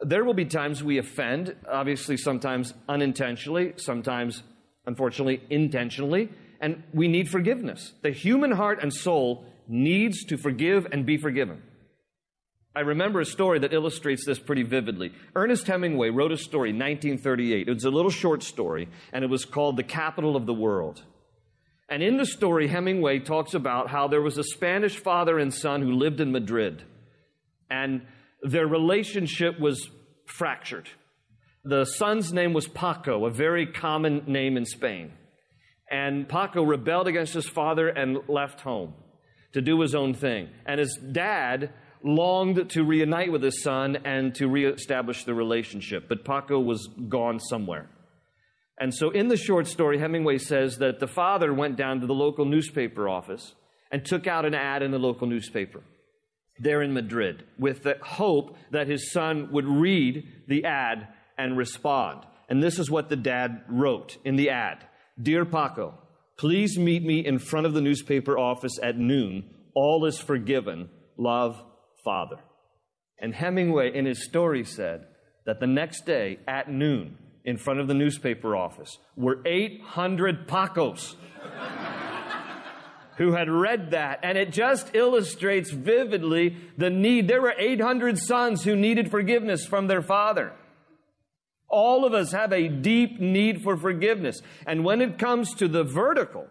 there 0.00 0.24
will 0.24 0.34
be 0.34 0.44
times 0.44 0.82
we 0.82 0.98
offend, 0.98 1.54
obviously, 1.70 2.16
sometimes 2.16 2.74
unintentionally, 2.88 3.74
sometimes, 3.76 4.42
unfortunately, 4.86 5.42
intentionally, 5.50 6.30
and 6.60 6.82
we 6.92 7.08
need 7.08 7.28
forgiveness. 7.28 7.92
The 8.02 8.10
human 8.10 8.52
heart 8.52 8.82
and 8.82 8.92
soul 8.92 9.46
needs 9.68 10.24
to 10.26 10.36
forgive 10.36 10.86
and 10.92 11.04
be 11.04 11.16
forgiven. 11.16 11.62
I 12.76 12.80
remember 12.80 13.20
a 13.20 13.24
story 13.24 13.58
that 13.60 13.72
illustrates 13.72 14.26
this 14.26 14.38
pretty 14.38 14.62
vividly. 14.62 15.12
Ernest 15.34 15.66
Hemingway 15.66 16.10
wrote 16.10 16.30
a 16.30 16.36
story, 16.36 16.70
in 16.70 16.76
1938. 16.76 17.66
It 17.66 17.72
was 17.72 17.84
a 17.84 17.90
little 17.90 18.10
short 18.10 18.42
story, 18.42 18.90
and 19.14 19.24
it 19.24 19.30
was 19.30 19.46
called 19.46 19.78
The 19.78 19.82
Capital 19.82 20.36
of 20.36 20.44
the 20.44 20.52
World. 20.52 21.02
And 21.88 22.02
in 22.02 22.18
the 22.18 22.26
story, 22.26 22.68
Hemingway 22.68 23.20
talks 23.20 23.54
about 23.54 23.88
how 23.88 24.08
there 24.08 24.20
was 24.20 24.36
a 24.36 24.44
Spanish 24.44 24.98
father 24.98 25.38
and 25.38 25.54
son 25.54 25.80
who 25.80 25.92
lived 25.92 26.20
in 26.20 26.32
Madrid, 26.32 26.82
and 27.70 28.02
their 28.42 28.66
relationship 28.66 29.58
was 29.58 29.88
fractured. 30.26 30.90
The 31.64 31.86
son's 31.86 32.30
name 32.30 32.52
was 32.52 32.68
Paco, 32.68 33.24
a 33.24 33.30
very 33.30 33.66
common 33.66 34.24
name 34.26 34.58
in 34.58 34.66
Spain. 34.66 35.12
And 35.90 36.28
Paco 36.28 36.62
rebelled 36.62 37.08
against 37.08 37.32
his 37.32 37.48
father 37.48 37.88
and 37.88 38.18
left 38.28 38.60
home 38.60 38.92
to 39.54 39.62
do 39.62 39.80
his 39.80 39.94
own 39.94 40.12
thing. 40.12 40.50
And 40.66 40.78
his 40.78 40.94
dad 40.96 41.72
longed 42.06 42.70
to 42.70 42.84
reunite 42.84 43.32
with 43.32 43.42
his 43.42 43.62
son 43.62 43.98
and 44.04 44.34
to 44.36 44.48
reestablish 44.48 45.24
the 45.24 45.34
relationship, 45.34 46.08
but 46.08 46.24
Paco 46.24 46.58
was 46.60 46.88
gone 47.08 47.40
somewhere. 47.40 47.90
And 48.78 48.94
so 48.94 49.10
in 49.10 49.28
the 49.28 49.36
short 49.36 49.66
story, 49.66 49.98
Hemingway 49.98 50.38
says 50.38 50.78
that 50.78 51.00
the 51.00 51.06
father 51.06 51.52
went 51.52 51.76
down 51.76 52.00
to 52.00 52.06
the 52.06 52.14
local 52.14 52.44
newspaper 52.44 53.08
office 53.08 53.54
and 53.90 54.04
took 54.04 54.26
out 54.26 54.44
an 54.44 54.54
ad 54.54 54.82
in 54.82 54.90
the 54.90 54.98
local 54.98 55.26
newspaper 55.26 55.82
there 56.58 56.82
in 56.82 56.94
Madrid 56.94 57.44
with 57.58 57.82
the 57.82 57.96
hope 58.02 58.56
that 58.70 58.88
his 58.88 59.12
son 59.12 59.50
would 59.52 59.66
read 59.66 60.24
the 60.48 60.64
ad 60.64 61.08
and 61.36 61.56
respond. 61.56 62.24
And 62.48 62.62
this 62.62 62.78
is 62.78 62.90
what 62.90 63.08
the 63.08 63.16
dad 63.16 63.62
wrote 63.68 64.16
in 64.24 64.36
the 64.36 64.50
ad 64.50 64.86
Dear 65.20 65.44
Paco, 65.44 65.94
please 66.36 66.78
meet 66.78 67.02
me 67.02 67.24
in 67.24 67.38
front 67.38 67.66
of 67.66 67.74
the 67.74 67.80
newspaper 67.80 68.38
office 68.38 68.78
at 68.82 68.98
noon. 68.98 69.50
All 69.74 70.04
is 70.04 70.18
forgiven. 70.18 70.90
Love, 71.16 71.62
Father. 72.06 72.36
And 73.18 73.34
Hemingway, 73.34 73.92
in 73.92 74.06
his 74.06 74.24
story, 74.24 74.62
said 74.62 75.08
that 75.44 75.58
the 75.58 75.66
next 75.66 76.06
day 76.06 76.38
at 76.46 76.70
noon, 76.70 77.18
in 77.44 77.56
front 77.56 77.80
of 77.80 77.88
the 77.88 77.94
newspaper 77.94 78.54
office, 78.54 78.98
were 79.16 79.42
800 79.44 80.46
Pacos 80.46 81.16
who 83.16 83.32
had 83.32 83.50
read 83.50 83.90
that. 83.90 84.20
And 84.22 84.38
it 84.38 84.52
just 84.52 84.94
illustrates 84.94 85.72
vividly 85.72 86.56
the 86.78 86.90
need. 86.90 87.26
There 87.26 87.42
were 87.42 87.54
800 87.58 88.18
sons 88.18 88.62
who 88.62 88.76
needed 88.76 89.10
forgiveness 89.10 89.66
from 89.66 89.88
their 89.88 90.02
father. 90.02 90.52
All 91.68 92.04
of 92.04 92.14
us 92.14 92.30
have 92.30 92.52
a 92.52 92.68
deep 92.68 93.18
need 93.18 93.62
for 93.62 93.76
forgiveness. 93.76 94.40
And 94.64 94.84
when 94.84 95.00
it 95.00 95.18
comes 95.18 95.54
to 95.54 95.66
the 95.66 95.82
vertical, 95.82 96.46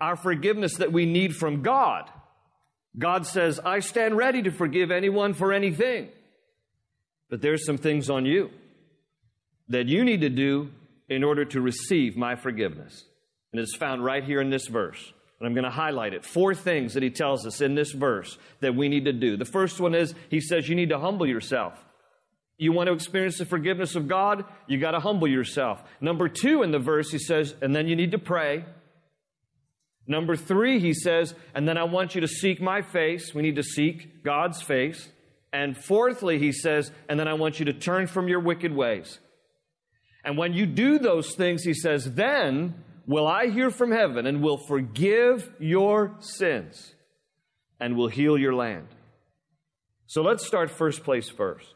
our 0.00 0.16
forgiveness 0.16 0.78
that 0.78 0.92
we 0.92 1.06
need 1.06 1.36
from 1.36 1.62
God, 1.62 2.10
God 2.98 3.26
says, 3.26 3.60
I 3.64 3.80
stand 3.80 4.16
ready 4.16 4.42
to 4.42 4.50
forgive 4.50 4.90
anyone 4.90 5.34
for 5.34 5.52
anything. 5.52 6.08
But 7.28 7.42
there's 7.42 7.66
some 7.66 7.78
things 7.78 8.10
on 8.10 8.26
you 8.26 8.50
that 9.68 9.88
you 9.88 10.04
need 10.04 10.20
to 10.20 10.28
do 10.28 10.70
in 11.08 11.24
order 11.24 11.44
to 11.44 11.60
receive 11.60 12.16
my 12.16 12.36
forgiveness. 12.36 13.04
And 13.52 13.60
it's 13.60 13.74
found 13.74 14.04
right 14.04 14.22
here 14.22 14.40
in 14.40 14.50
this 14.50 14.66
verse. 14.66 15.12
And 15.38 15.46
I'm 15.46 15.54
going 15.54 15.64
to 15.64 15.70
highlight 15.70 16.14
it. 16.14 16.24
Four 16.24 16.54
things 16.54 16.94
that 16.94 17.02
he 17.02 17.10
tells 17.10 17.46
us 17.46 17.60
in 17.60 17.74
this 17.74 17.92
verse 17.92 18.38
that 18.60 18.74
we 18.74 18.88
need 18.88 19.06
to 19.06 19.12
do. 19.12 19.36
The 19.36 19.44
first 19.44 19.80
one 19.80 19.94
is 19.94 20.14
he 20.30 20.40
says 20.40 20.68
you 20.68 20.76
need 20.76 20.90
to 20.90 20.98
humble 20.98 21.26
yourself. 21.26 21.84
You 22.56 22.72
want 22.72 22.86
to 22.86 22.92
experience 22.92 23.38
the 23.38 23.46
forgiveness 23.46 23.96
of 23.96 24.06
God? 24.06 24.44
You 24.68 24.78
got 24.78 24.92
to 24.92 25.00
humble 25.00 25.26
yourself. 25.26 25.82
Number 26.00 26.28
two 26.28 26.62
in 26.62 26.70
the 26.70 26.78
verse, 26.78 27.10
he 27.10 27.18
says, 27.18 27.54
and 27.60 27.74
then 27.74 27.88
you 27.88 27.96
need 27.96 28.12
to 28.12 28.18
pray. 28.18 28.64
Number 30.06 30.36
three, 30.36 30.80
he 30.80 30.92
says, 30.92 31.34
and 31.54 31.66
then 31.66 31.78
I 31.78 31.84
want 31.84 32.14
you 32.14 32.20
to 32.20 32.28
seek 32.28 32.60
my 32.60 32.82
face. 32.82 33.34
We 33.34 33.42
need 33.42 33.56
to 33.56 33.62
seek 33.62 34.22
God's 34.22 34.60
face. 34.60 35.08
And 35.52 35.76
fourthly, 35.76 36.38
he 36.38 36.52
says, 36.52 36.90
and 37.08 37.18
then 37.18 37.28
I 37.28 37.34
want 37.34 37.58
you 37.58 37.66
to 37.66 37.72
turn 37.72 38.06
from 38.06 38.28
your 38.28 38.40
wicked 38.40 38.74
ways. 38.74 39.18
And 40.24 40.36
when 40.36 40.52
you 40.52 40.66
do 40.66 40.98
those 40.98 41.34
things, 41.34 41.62
he 41.62 41.74
says, 41.74 42.14
then 42.14 42.74
will 43.06 43.26
I 43.26 43.48
hear 43.48 43.70
from 43.70 43.92
heaven 43.92 44.26
and 44.26 44.42
will 44.42 44.58
forgive 44.58 45.50
your 45.58 46.16
sins 46.20 46.94
and 47.80 47.96
will 47.96 48.08
heal 48.08 48.36
your 48.36 48.54
land. 48.54 48.88
So 50.06 50.22
let's 50.22 50.46
start 50.46 50.70
first 50.70 51.02
place 51.04 51.28
first. 51.28 51.74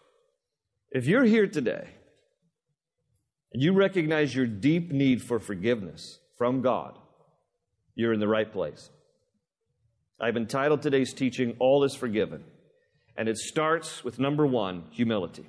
If 0.90 1.06
you're 1.06 1.24
here 1.24 1.46
today 1.46 1.88
and 3.52 3.62
you 3.62 3.72
recognize 3.72 4.34
your 4.34 4.46
deep 4.46 4.90
need 4.90 5.22
for 5.22 5.38
forgiveness 5.38 6.18
from 6.36 6.62
God, 6.62 6.98
you're 7.98 8.12
in 8.12 8.20
the 8.20 8.28
right 8.28 8.50
place. 8.50 8.90
I've 10.20 10.36
entitled 10.36 10.82
today's 10.82 11.12
teaching, 11.12 11.56
All 11.58 11.82
is 11.82 11.96
Forgiven. 11.96 12.44
And 13.16 13.28
it 13.28 13.36
starts 13.36 14.04
with 14.04 14.20
number 14.20 14.46
one 14.46 14.84
humility. 14.92 15.46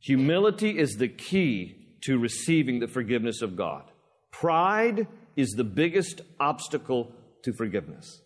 Humility 0.00 0.78
is 0.78 0.96
the 0.96 1.08
key 1.08 1.76
to 2.04 2.18
receiving 2.18 2.80
the 2.80 2.88
forgiveness 2.88 3.42
of 3.42 3.56
God. 3.56 3.84
Pride 4.30 5.06
is 5.36 5.50
the 5.50 5.64
biggest 5.64 6.22
obstacle 6.40 7.12
to 7.42 7.52
forgiveness. 7.52 8.22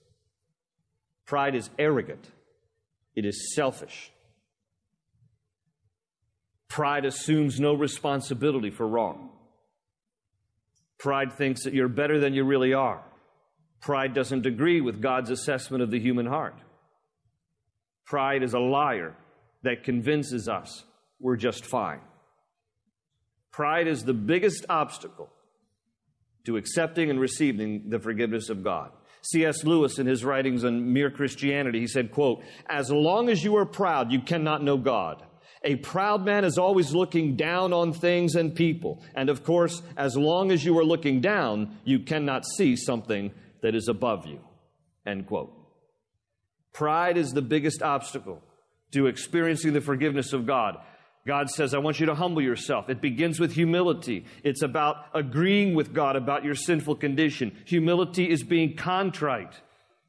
Pride 1.26 1.56
is 1.56 1.70
arrogant, 1.76 2.30
it 3.16 3.24
is 3.24 3.52
selfish. 3.54 4.12
Pride 6.68 7.04
assumes 7.04 7.58
no 7.58 7.74
responsibility 7.74 8.70
for 8.70 8.86
wrong. 8.86 9.30
Pride 10.98 11.32
thinks 11.32 11.64
that 11.64 11.74
you're 11.74 11.88
better 11.88 12.18
than 12.18 12.34
you 12.34 12.44
really 12.44 12.74
are. 12.74 13.02
Pride 13.80 14.14
doesn't 14.14 14.46
agree 14.46 14.80
with 14.80 15.00
God's 15.00 15.30
assessment 15.30 15.82
of 15.82 15.90
the 15.90 16.00
human 16.00 16.26
heart. 16.26 16.56
Pride 18.04 18.42
is 18.42 18.54
a 18.54 18.58
liar 18.58 19.14
that 19.62 19.84
convinces 19.84 20.48
us 20.48 20.84
we're 21.20 21.36
just 21.36 21.64
fine. 21.64 22.00
Pride 23.52 23.86
is 23.86 24.04
the 24.04 24.14
biggest 24.14 24.64
obstacle 24.68 25.28
to 26.46 26.56
accepting 26.56 27.10
and 27.10 27.20
receiving 27.20 27.90
the 27.90 27.98
forgiveness 27.98 28.48
of 28.48 28.64
God. 28.64 28.90
C.S. 29.22 29.64
Lewis, 29.64 29.98
in 29.98 30.06
his 30.06 30.24
writings 30.24 30.64
on 30.64 30.92
mere 30.92 31.10
Christianity, 31.10 31.80
he 31.80 31.86
said, 31.86 32.12
quote, 32.12 32.42
As 32.68 32.90
long 32.90 33.28
as 33.28 33.42
you 33.42 33.56
are 33.56 33.66
proud, 33.66 34.12
you 34.12 34.20
cannot 34.20 34.62
know 34.62 34.76
God. 34.76 35.22
A 35.64 35.76
proud 35.76 36.24
man 36.24 36.44
is 36.44 36.58
always 36.58 36.94
looking 36.94 37.36
down 37.36 37.72
on 37.72 37.92
things 37.92 38.34
and 38.34 38.54
people. 38.54 39.02
And 39.14 39.28
of 39.28 39.44
course, 39.44 39.82
as 39.96 40.16
long 40.16 40.52
as 40.52 40.64
you 40.64 40.78
are 40.78 40.84
looking 40.84 41.20
down, 41.20 41.76
you 41.84 42.00
cannot 42.00 42.46
see 42.46 42.76
something 42.76 43.32
that 43.62 43.74
is 43.74 43.88
above 43.88 44.26
you. 44.26 44.40
End 45.06 45.26
quote. 45.26 45.52
Pride 46.72 47.16
is 47.16 47.32
the 47.32 47.42
biggest 47.42 47.82
obstacle 47.82 48.42
to 48.92 49.06
experiencing 49.06 49.72
the 49.72 49.80
forgiveness 49.80 50.32
of 50.32 50.46
God. 50.46 50.78
God 51.26 51.50
says, 51.50 51.74
I 51.74 51.78
want 51.78 52.00
you 52.00 52.06
to 52.06 52.14
humble 52.14 52.40
yourself. 52.40 52.88
It 52.88 53.00
begins 53.00 53.38
with 53.38 53.52
humility. 53.52 54.24
It's 54.44 54.62
about 54.62 55.06
agreeing 55.12 55.74
with 55.74 55.92
God 55.92 56.16
about 56.16 56.44
your 56.44 56.54
sinful 56.54 56.96
condition. 56.96 57.54
Humility 57.66 58.30
is 58.30 58.42
being 58.42 58.76
contrite. 58.76 59.52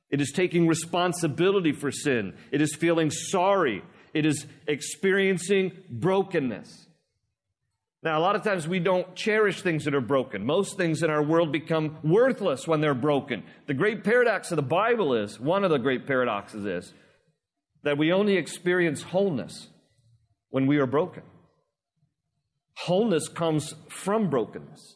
It 0.09 0.21
is 0.21 0.31
taking 0.31 0.67
responsibility 0.67 1.71
for 1.71 1.91
sin. 1.91 2.35
It 2.51 2.61
is 2.61 2.73
feeling 2.75 3.11
sorry. 3.11 3.83
It 4.13 4.25
is 4.25 4.45
experiencing 4.67 5.71
brokenness. 5.89 6.87
Now, 8.01 8.17
a 8.17 8.21
lot 8.21 8.37
of 8.37 8.43
times 8.43 8.67
we 8.67 8.79
don't 8.79 9.13
cherish 9.13 9.61
things 9.61 9.83
that 9.83 9.93
are 9.93 10.01
broken. 10.01 10.45
Most 10.45 10.77
things 10.77 11.03
in 11.03 11.09
our 11.09 11.21
world 11.21 11.51
become 11.51 11.97
worthless 12.01 12.65
when 12.65 12.79
they're 12.79 12.93
broken. 12.93 13.43
The 13.67 13.73
great 13.73 14.05
paradox 14.05 14.51
of 14.51 14.55
the 14.55 14.61
Bible 14.61 15.13
is, 15.15 15.37
one 15.39 15.65
of 15.65 15.69
the 15.69 15.77
great 15.77 16.07
paradoxes 16.07 16.65
is, 16.65 16.93
that 17.83 17.97
we 17.97 18.13
only 18.13 18.37
experience 18.37 19.01
wholeness 19.01 19.67
when 20.49 20.65
we 20.65 20.77
are 20.77 20.85
broken. 20.85 21.23
Wholeness 22.77 23.27
comes 23.27 23.73
from 23.89 24.29
brokenness. 24.29 24.95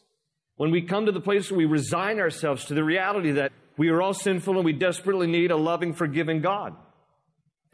When 0.56 0.70
we 0.70 0.82
come 0.82 1.04
to 1.04 1.12
the 1.12 1.20
place 1.20 1.50
where 1.50 1.58
we 1.58 1.66
resign 1.66 2.20
ourselves 2.20 2.64
to 2.66 2.74
the 2.74 2.84
reality 2.84 3.32
that 3.32 3.52
we 3.76 3.90
are 3.90 4.00
all 4.00 4.14
sinful 4.14 4.56
and 4.56 4.64
we 4.64 4.72
desperately 4.72 5.26
need 5.26 5.50
a 5.50 5.56
loving, 5.56 5.92
forgiving 5.92 6.40
God. 6.40 6.74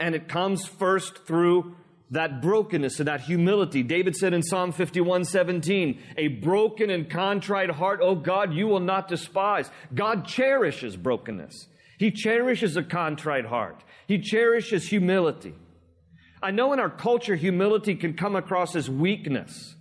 And 0.01 0.15
it 0.15 0.29
comes 0.29 0.67
first 0.67 1.27
through 1.27 1.77
that 2.11 2.43
brokenness 2.43 2.99
and 2.99 3.07
that 3.09 3.21
humility. 3.21 3.83
David 3.83 4.17
said 4.17 4.35
in 4.35 4.43
Psalm 4.43 4.73
51 4.73 5.25
17, 5.25 6.03
a 6.17 6.29
broken 6.29 6.91
and 6.91 7.09
contrite 7.09 7.71
heart, 7.71 8.01
oh 8.03 8.17
God, 8.17 8.53
you 8.53 8.67
will 8.67 8.81
not 8.81 9.07
despise. 9.07 9.71
God 9.95 10.27
cherishes 10.27 10.97
brokenness. 10.97 11.69
He 11.99 12.11
cherishes 12.11 12.77
a 12.77 12.83
contrite 12.83 13.47
heart. 13.47 13.85
He 14.09 14.19
cherishes 14.19 14.89
humility. 14.89 15.55
I 16.43 16.51
know 16.51 16.73
in 16.73 16.81
our 16.81 16.91
culture, 16.91 17.37
humility 17.37 17.95
can 17.95 18.15
come 18.15 18.35
across 18.35 18.75
as 18.75 18.89
weakness. 18.89 19.77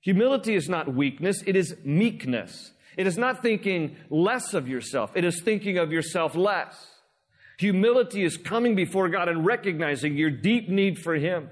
Humility 0.00 0.54
is 0.54 0.68
not 0.68 0.94
weakness, 0.94 1.42
it 1.46 1.56
is 1.56 1.76
meekness. 1.84 2.72
It 2.96 3.06
is 3.06 3.18
not 3.18 3.42
thinking 3.42 3.96
less 4.08 4.54
of 4.54 4.68
yourself, 4.68 5.12
it 5.14 5.24
is 5.24 5.42
thinking 5.42 5.78
of 5.78 5.92
yourself 5.92 6.34
less. 6.34 6.89
Humility 7.60 8.24
is 8.24 8.38
coming 8.38 8.74
before 8.74 9.10
God 9.10 9.28
and 9.28 9.44
recognizing 9.44 10.16
your 10.16 10.30
deep 10.30 10.70
need 10.70 10.98
for 10.98 11.14
Him. 11.14 11.50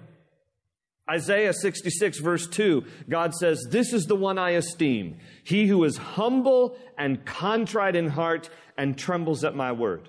Isaiah 1.08 1.52
66, 1.52 2.20
verse 2.20 2.46
2, 2.46 2.82
God 3.10 3.34
says, 3.34 3.66
This 3.68 3.92
is 3.92 4.06
the 4.06 4.16
one 4.16 4.38
I 4.38 4.52
esteem, 4.52 5.18
he 5.44 5.66
who 5.66 5.84
is 5.84 5.98
humble 5.98 6.78
and 6.96 7.26
contrite 7.26 7.94
in 7.94 8.08
heart 8.08 8.48
and 8.78 8.96
trembles 8.96 9.44
at 9.44 9.54
my 9.54 9.72
word. 9.72 10.08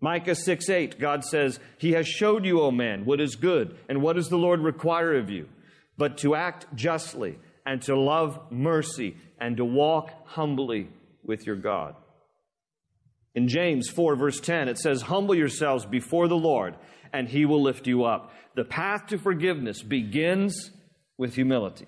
Micah 0.00 0.34
6, 0.34 0.68
8, 0.68 0.98
God 0.98 1.22
says, 1.24 1.60
He 1.78 1.92
has 1.92 2.08
showed 2.08 2.44
you, 2.44 2.60
O 2.60 2.72
man, 2.72 3.04
what 3.04 3.20
is 3.20 3.36
good, 3.36 3.78
and 3.88 4.02
what 4.02 4.16
does 4.16 4.28
the 4.28 4.38
Lord 4.38 4.58
require 4.58 5.16
of 5.16 5.30
you? 5.30 5.48
But 5.96 6.18
to 6.18 6.34
act 6.34 6.66
justly, 6.74 7.38
and 7.64 7.80
to 7.82 7.96
love 7.96 8.40
mercy, 8.50 9.16
and 9.38 9.56
to 9.58 9.64
walk 9.64 10.10
humbly 10.26 10.88
with 11.22 11.46
your 11.46 11.54
God. 11.54 11.94
In 13.38 13.46
James 13.46 13.88
4, 13.88 14.16
verse 14.16 14.40
10, 14.40 14.66
it 14.66 14.78
says, 14.78 15.02
Humble 15.02 15.36
yourselves 15.36 15.86
before 15.86 16.26
the 16.26 16.34
Lord, 16.34 16.74
and 17.12 17.28
he 17.28 17.44
will 17.44 17.62
lift 17.62 17.86
you 17.86 18.02
up. 18.02 18.32
The 18.56 18.64
path 18.64 19.06
to 19.10 19.16
forgiveness 19.16 19.80
begins 19.80 20.72
with 21.16 21.36
humility. 21.36 21.86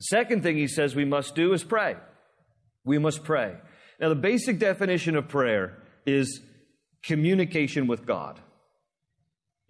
Second 0.00 0.42
thing 0.42 0.56
he 0.56 0.66
says 0.66 0.96
we 0.96 1.04
must 1.04 1.36
do 1.36 1.52
is 1.52 1.62
pray. 1.62 1.94
We 2.84 2.98
must 2.98 3.22
pray. 3.22 3.54
Now, 4.00 4.08
the 4.08 4.16
basic 4.16 4.58
definition 4.58 5.14
of 5.14 5.28
prayer 5.28 5.78
is 6.06 6.40
communication 7.04 7.86
with 7.86 8.04
God. 8.04 8.40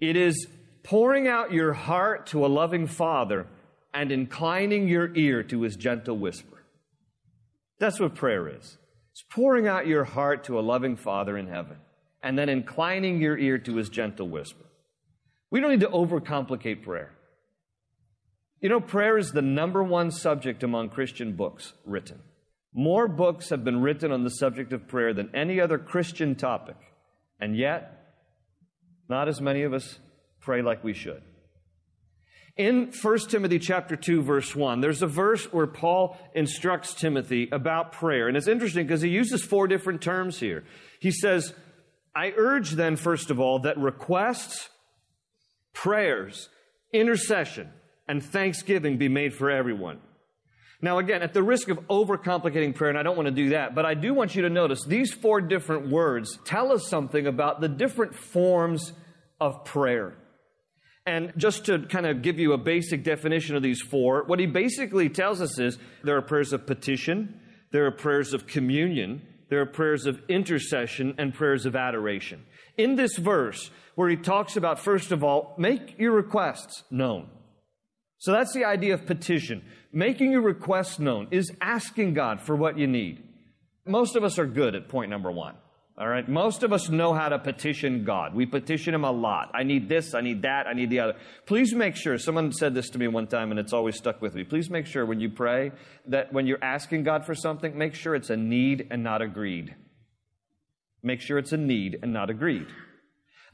It 0.00 0.16
is 0.16 0.46
pouring 0.82 1.28
out 1.28 1.52
your 1.52 1.74
heart 1.74 2.28
to 2.28 2.46
a 2.46 2.48
loving 2.48 2.86
Father 2.86 3.46
and 3.92 4.10
inclining 4.10 4.88
your 4.88 5.14
ear 5.14 5.42
to 5.42 5.60
his 5.60 5.76
gentle 5.76 6.16
whisper. 6.16 6.62
That's 7.78 8.00
what 8.00 8.14
prayer 8.14 8.48
is. 8.48 8.78
It's 9.16 9.24
pouring 9.30 9.66
out 9.66 9.86
your 9.86 10.04
heart 10.04 10.44
to 10.44 10.58
a 10.58 10.60
loving 10.60 10.94
Father 10.94 11.38
in 11.38 11.46
heaven 11.48 11.78
and 12.22 12.38
then 12.38 12.50
inclining 12.50 13.18
your 13.18 13.38
ear 13.38 13.56
to 13.56 13.76
his 13.76 13.88
gentle 13.88 14.28
whisper. 14.28 14.66
We 15.50 15.58
don't 15.58 15.70
need 15.70 15.80
to 15.80 15.86
overcomplicate 15.86 16.82
prayer. 16.82 17.12
You 18.60 18.68
know, 18.68 18.78
prayer 18.78 19.16
is 19.16 19.32
the 19.32 19.40
number 19.40 19.82
one 19.82 20.10
subject 20.10 20.62
among 20.62 20.90
Christian 20.90 21.32
books 21.32 21.72
written. 21.86 22.20
More 22.74 23.08
books 23.08 23.48
have 23.48 23.64
been 23.64 23.80
written 23.80 24.12
on 24.12 24.22
the 24.22 24.28
subject 24.28 24.74
of 24.74 24.86
prayer 24.86 25.14
than 25.14 25.34
any 25.34 25.62
other 25.62 25.78
Christian 25.78 26.34
topic. 26.34 26.76
And 27.40 27.56
yet, 27.56 28.18
not 29.08 29.28
as 29.28 29.40
many 29.40 29.62
of 29.62 29.72
us 29.72 29.98
pray 30.42 30.60
like 30.60 30.84
we 30.84 30.92
should. 30.92 31.22
In 32.56 32.90
1 33.02 33.18
Timothy 33.28 33.58
chapter 33.58 33.96
2 33.96 34.22
verse 34.22 34.56
1, 34.56 34.80
there's 34.80 35.02
a 35.02 35.06
verse 35.06 35.44
where 35.52 35.66
Paul 35.66 36.16
instructs 36.34 36.94
Timothy 36.94 37.50
about 37.52 37.92
prayer. 37.92 38.28
And 38.28 38.36
it's 38.36 38.48
interesting 38.48 38.86
because 38.86 39.02
he 39.02 39.10
uses 39.10 39.42
four 39.42 39.68
different 39.68 40.00
terms 40.00 40.38
here. 40.40 40.64
He 40.98 41.10
says, 41.10 41.52
I 42.14 42.32
urge 42.34 42.70
then, 42.70 42.96
first 42.96 43.30
of 43.30 43.38
all, 43.38 43.58
that 43.60 43.76
requests, 43.76 44.70
prayers, 45.74 46.48
intercession, 46.94 47.68
and 48.08 48.24
thanksgiving 48.24 48.96
be 48.96 49.08
made 49.08 49.34
for 49.34 49.50
everyone. 49.50 50.00
Now, 50.80 50.98
again, 50.98 51.22
at 51.22 51.34
the 51.34 51.42
risk 51.42 51.68
of 51.68 51.78
overcomplicating 51.88 52.74
prayer, 52.74 52.88
and 52.88 52.98
I 52.98 53.02
don't 53.02 53.16
want 53.16 53.26
to 53.26 53.34
do 53.34 53.50
that, 53.50 53.74
but 53.74 53.84
I 53.84 53.92
do 53.92 54.14
want 54.14 54.34
you 54.34 54.42
to 54.42 54.50
notice 54.50 54.84
these 54.84 55.12
four 55.12 55.42
different 55.42 55.88
words 55.88 56.38
tell 56.44 56.72
us 56.72 56.88
something 56.88 57.26
about 57.26 57.60
the 57.60 57.68
different 57.68 58.14
forms 58.14 58.92
of 59.40 59.64
prayer. 59.64 60.16
And 61.06 61.32
just 61.36 61.66
to 61.66 61.86
kind 61.86 62.04
of 62.04 62.20
give 62.20 62.40
you 62.40 62.52
a 62.52 62.58
basic 62.58 63.04
definition 63.04 63.54
of 63.54 63.62
these 63.62 63.80
four, 63.80 64.24
what 64.26 64.40
he 64.40 64.46
basically 64.46 65.08
tells 65.08 65.40
us 65.40 65.58
is 65.58 65.78
there 66.02 66.16
are 66.16 66.22
prayers 66.22 66.52
of 66.52 66.66
petition, 66.66 67.40
there 67.70 67.86
are 67.86 67.92
prayers 67.92 68.34
of 68.34 68.48
communion, 68.48 69.22
there 69.48 69.60
are 69.60 69.66
prayers 69.66 70.06
of 70.06 70.20
intercession, 70.28 71.14
and 71.16 71.32
prayers 71.32 71.64
of 71.64 71.76
adoration. 71.76 72.44
In 72.76 72.96
this 72.96 73.16
verse, 73.16 73.70
where 73.94 74.08
he 74.08 74.16
talks 74.16 74.56
about, 74.56 74.80
first 74.80 75.12
of 75.12 75.22
all, 75.22 75.54
make 75.58 75.96
your 75.96 76.12
requests 76.12 76.82
known. 76.90 77.28
So 78.18 78.32
that's 78.32 78.52
the 78.52 78.64
idea 78.64 78.94
of 78.94 79.06
petition. 79.06 79.62
Making 79.92 80.32
your 80.32 80.42
requests 80.42 80.98
known 80.98 81.28
is 81.30 81.52
asking 81.60 82.14
God 82.14 82.40
for 82.40 82.56
what 82.56 82.78
you 82.78 82.88
need. 82.88 83.22
Most 83.86 84.16
of 84.16 84.24
us 84.24 84.38
are 84.38 84.46
good 84.46 84.74
at 84.74 84.88
point 84.88 85.10
number 85.10 85.30
one. 85.30 85.54
All 85.98 86.08
right. 86.08 86.28
Most 86.28 86.62
of 86.62 86.74
us 86.74 86.90
know 86.90 87.14
how 87.14 87.30
to 87.30 87.38
petition 87.38 88.04
God. 88.04 88.34
We 88.34 88.44
petition 88.44 88.94
Him 88.94 89.04
a 89.04 89.10
lot. 89.10 89.50
I 89.54 89.62
need 89.62 89.88
this, 89.88 90.12
I 90.12 90.20
need 90.20 90.42
that, 90.42 90.66
I 90.66 90.74
need 90.74 90.90
the 90.90 91.00
other. 91.00 91.14
Please 91.46 91.74
make 91.74 91.96
sure, 91.96 92.18
someone 92.18 92.52
said 92.52 92.74
this 92.74 92.90
to 92.90 92.98
me 92.98 93.08
one 93.08 93.26
time 93.26 93.50
and 93.50 93.58
it's 93.58 93.72
always 93.72 93.96
stuck 93.96 94.20
with 94.20 94.34
me. 94.34 94.44
Please 94.44 94.68
make 94.68 94.84
sure 94.84 95.06
when 95.06 95.20
you 95.20 95.30
pray 95.30 95.72
that 96.08 96.34
when 96.34 96.46
you're 96.46 96.62
asking 96.62 97.04
God 97.04 97.24
for 97.24 97.34
something, 97.34 97.78
make 97.78 97.94
sure 97.94 98.14
it's 98.14 98.28
a 98.28 98.36
need 98.36 98.88
and 98.90 99.02
not 99.02 99.22
a 99.22 99.26
greed. 99.26 99.74
Make 101.02 101.22
sure 101.22 101.38
it's 101.38 101.52
a 101.52 101.56
need 101.56 101.98
and 102.02 102.12
not 102.12 102.28
a 102.28 102.34
greed. 102.34 102.66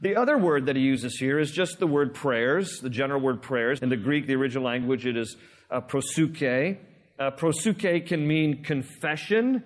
The 0.01 0.17
other 0.17 0.37
word 0.37 0.65
that 0.65 0.75
he 0.75 0.81
uses 0.81 1.17
here 1.17 1.39
is 1.39 1.49
just 1.49 1.79
the 1.79 1.87
word 1.87 2.13
prayers, 2.13 2.79
the 2.81 2.89
general 2.89 3.21
word 3.21 3.41
prayers. 3.41 3.79
In 3.79 3.87
the 3.87 3.95
Greek, 3.95 4.27
the 4.27 4.35
original 4.35 4.65
language, 4.65 5.05
it 5.05 5.15
is 5.15 5.37
uh, 5.71 5.79
proseuche. 5.79 6.77
Uh, 7.17 7.31
proseuche 7.31 8.05
can 8.05 8.27
mean 8.27 8.63
confession, 8.63 9.63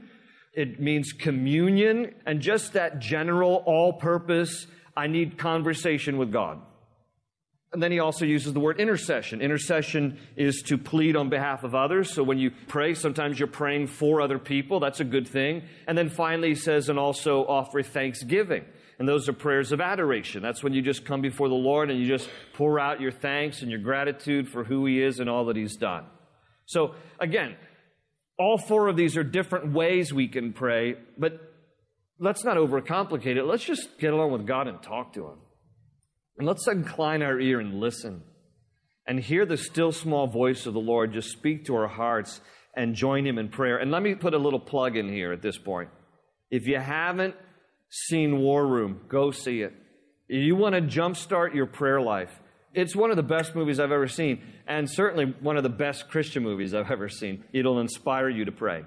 it 0.58 0.80
means 0.80 1.14
communion, 1.14 2.16
and 2.26 2.42
just 2.42 2.74
that 2.74 2.98
general, 2.98 3.62
all 3.68 3.94
purpose, 3.94 4.66
I 4.96 5.06
need 5.06 5.38
conversation 5.38 6.18
with 6.18 6.32
God. 6.32 6.60
And 7.74 7.84
then 7.84 7.92
he 7.92 8.00
also 8.00 8.26
uses 8.26 8.54
the 8.54 8.60
word 8.60 8.80
intercession. 8.80 9.40
Intercession 9.40 10.18
is 10.36 10.64
to 10.64 10.80
plead 10.80 11.16
on 11.16 11.30
behalf 11.30 11.64
of 11.64 11.76
others. 11.76 12.12
So 12.12 12.24
when 12.24 12.40
you 12.40 12.50
pray, 12.68 12.96
sometimes 12.96 13.38
you're 13.38 13.48
praying 13.48 13.86
for 13.86 14.20
other 14.20 14.40
people. 14.40 14.80
That's 14.80 15.00
a 15.00 15.04
good 15.04 15.28
thing. 15.28 15.62
And 15.86 15.96
then 15.96 16.10
finally 16.10 16.50
he 16.50 16.56
says, 16.56 16.90
and 16.90 16.98
also 16.98 17.46
offer 17.46 17.84
thanksgiving. 17.84 18.66
And 18.98 19.08
those 19.08 19.30
are 19.30 19.34
prayers 19.34 19.72
of 19.72 19.80
adoration. 19.80 20.42
That's 20.42 20.64
when 20.64 20.74
you 20.74 20.82
just 20.82 21.06
come 21.06 21.22
before 21.22 21.50
the 21.50 21.56
Lord 21.56 21.92
and 21.92 22.00
you 22.00 22.08
just 22.08 22.30
pour 22.54 22.80
out 22.80 23.00
your 23.00 23.12
thanks 23.12 23.62
and 23.62 23.70
your 23.70 23.82
gratitude 23.82 24.50
for 24.50 24.64
who 24.64 24.88
He 24.88 25.04
is 25.04 25.20
and 25.20 25.30
all 25.30 25.46
that 25.46 25.56
He's 25.56 25.76
done. 25.76 26.06
So, 26.66 26.96
again, 27.20 27.56
all 28.38 28.58
four 28.58 28.88
of 28.88 28.96
these 28.96 29.18
are 29.18 29.24
different 29.24 29.74
ways 29.74 30.14
we 30.14 30.28
can 30.28 30.54
pray, 30.54 30.96
but 31.18 31.40
let's 32.20 32.44
not 32.44 32.58
overcomplicate 32.58 33.36
it. 33.36 33.46
Let's 33.46 33.66
just 33.66 33.98
get 34.00 34.14
along 34.14 34.32
with 34.32 34.46
God 34.46 34.68
and 34.68 34.82
talk 34.82 35.14
to 35.14 35.26
Him. 35.26 35.40
And 36.38 36.48
let's 36.48 36.68
incline 36.68 37.24
our 37.24 37.40
ear 37.40 37.60
and 37.60 37.80
listen 37.80 38.24
and 39.08 39.20
hear 39.20 39.46
the 39.46 39.58
still 39.58 39.92
small 39.92 40.28
voice 40.28 40.66
of 40.66 40.74
the 40.74 40.80
Lord 40.80 41.14
just 41.14 41.32
speak 41.32 41.66
to 41.66 41.76
our 41.76 41.88
hearts 41.88 42.42
and 42.76 42.94
join 42.94 43.26
Him 43.26 43.40
in 43.40 43.50
prayer. 43.50 43.78
And 43.78 43.90
let 43.90 44.04
me 44.04 44.14
put 44.14 44.36
a 44.36 44.38
little 44.38 44.60
plug 44.60 44.96
in 44.96 45.10
here 45.10 45.32
at 45.32 45.42
this 45.42 45.58
point. 45.58 45.90
If 46.52 46.68
you 46.68 46.80
haven't 46.80 47.36
seen 47.90 48.40
War 48.40 48.68
Room, 48.68 49.02
go 49.10 49.32
see 49.32 49.62
it. 49.62 49.74
If 50.30 50.46
you 50.46 50.56
want 50.56 50.76
to 50.76 50.82
jumpstart 50.82 51.56
your 51.56 51.66
prayer 51.66 52.02
life, 52.02 52.40
it's 52.78 52.96
one 52.96 53.10
of 53.10 53.18
the 53.18 53.24
best 53.24 53.56
movies 53.56 53.80
I've 53.80 53.92
ever 53.92 54.08
seen, 54.08 54.42
and 54.68 54.90
certainly 54.90 55.34
one 55.40 55.58
of 55.58 55.64
the 55.64 55.70
best 55.70 56.10
Christian 56.10 56.44
movies 56.44 56.74
I've 56.74 56.92
ever 56.92 57.10
seen. 57.10 57.44
It'll 57.52 57.80
inspire 57.80 58.30
you 58.30 58.46
to 58.46 58.52
pray. 58.52 58.86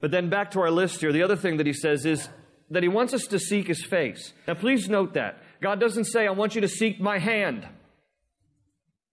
But 0.00 0.10
then 0.10 0.30
back 0.30 0.52
to 0.52 0.60
our 0.60 0.70
list 0.70 1.00
here, 1.00 1.12
the 1.12 1.22
other 1.22 1.36
thing 1.36 1.58
that 1.58 1.66
he 1.66 1.72
says 1.72 2.06
is 2.06 2.28
that 2.70 2.82
he 2.82 2.88
wants 2.88 3.12
us 3.12 3.26
to 3.26 3.38
seek 3.38 3.66
his 3.66 3.84
face. 3.84 4.32
Now, 4.46 4.54
please 4.54 4.88
note 4.88 5.14
that. 5.14 5.42
God 5.60 5.78
doesn't 5.78 6.04
say, 6.04 6.26
I 6.26 6.30
want 6.30 6.54
you 6.54 6.62
to 6.62 6.68
seek 6.68 7.00
my 7.00 7.18
hand. 7.18 7.66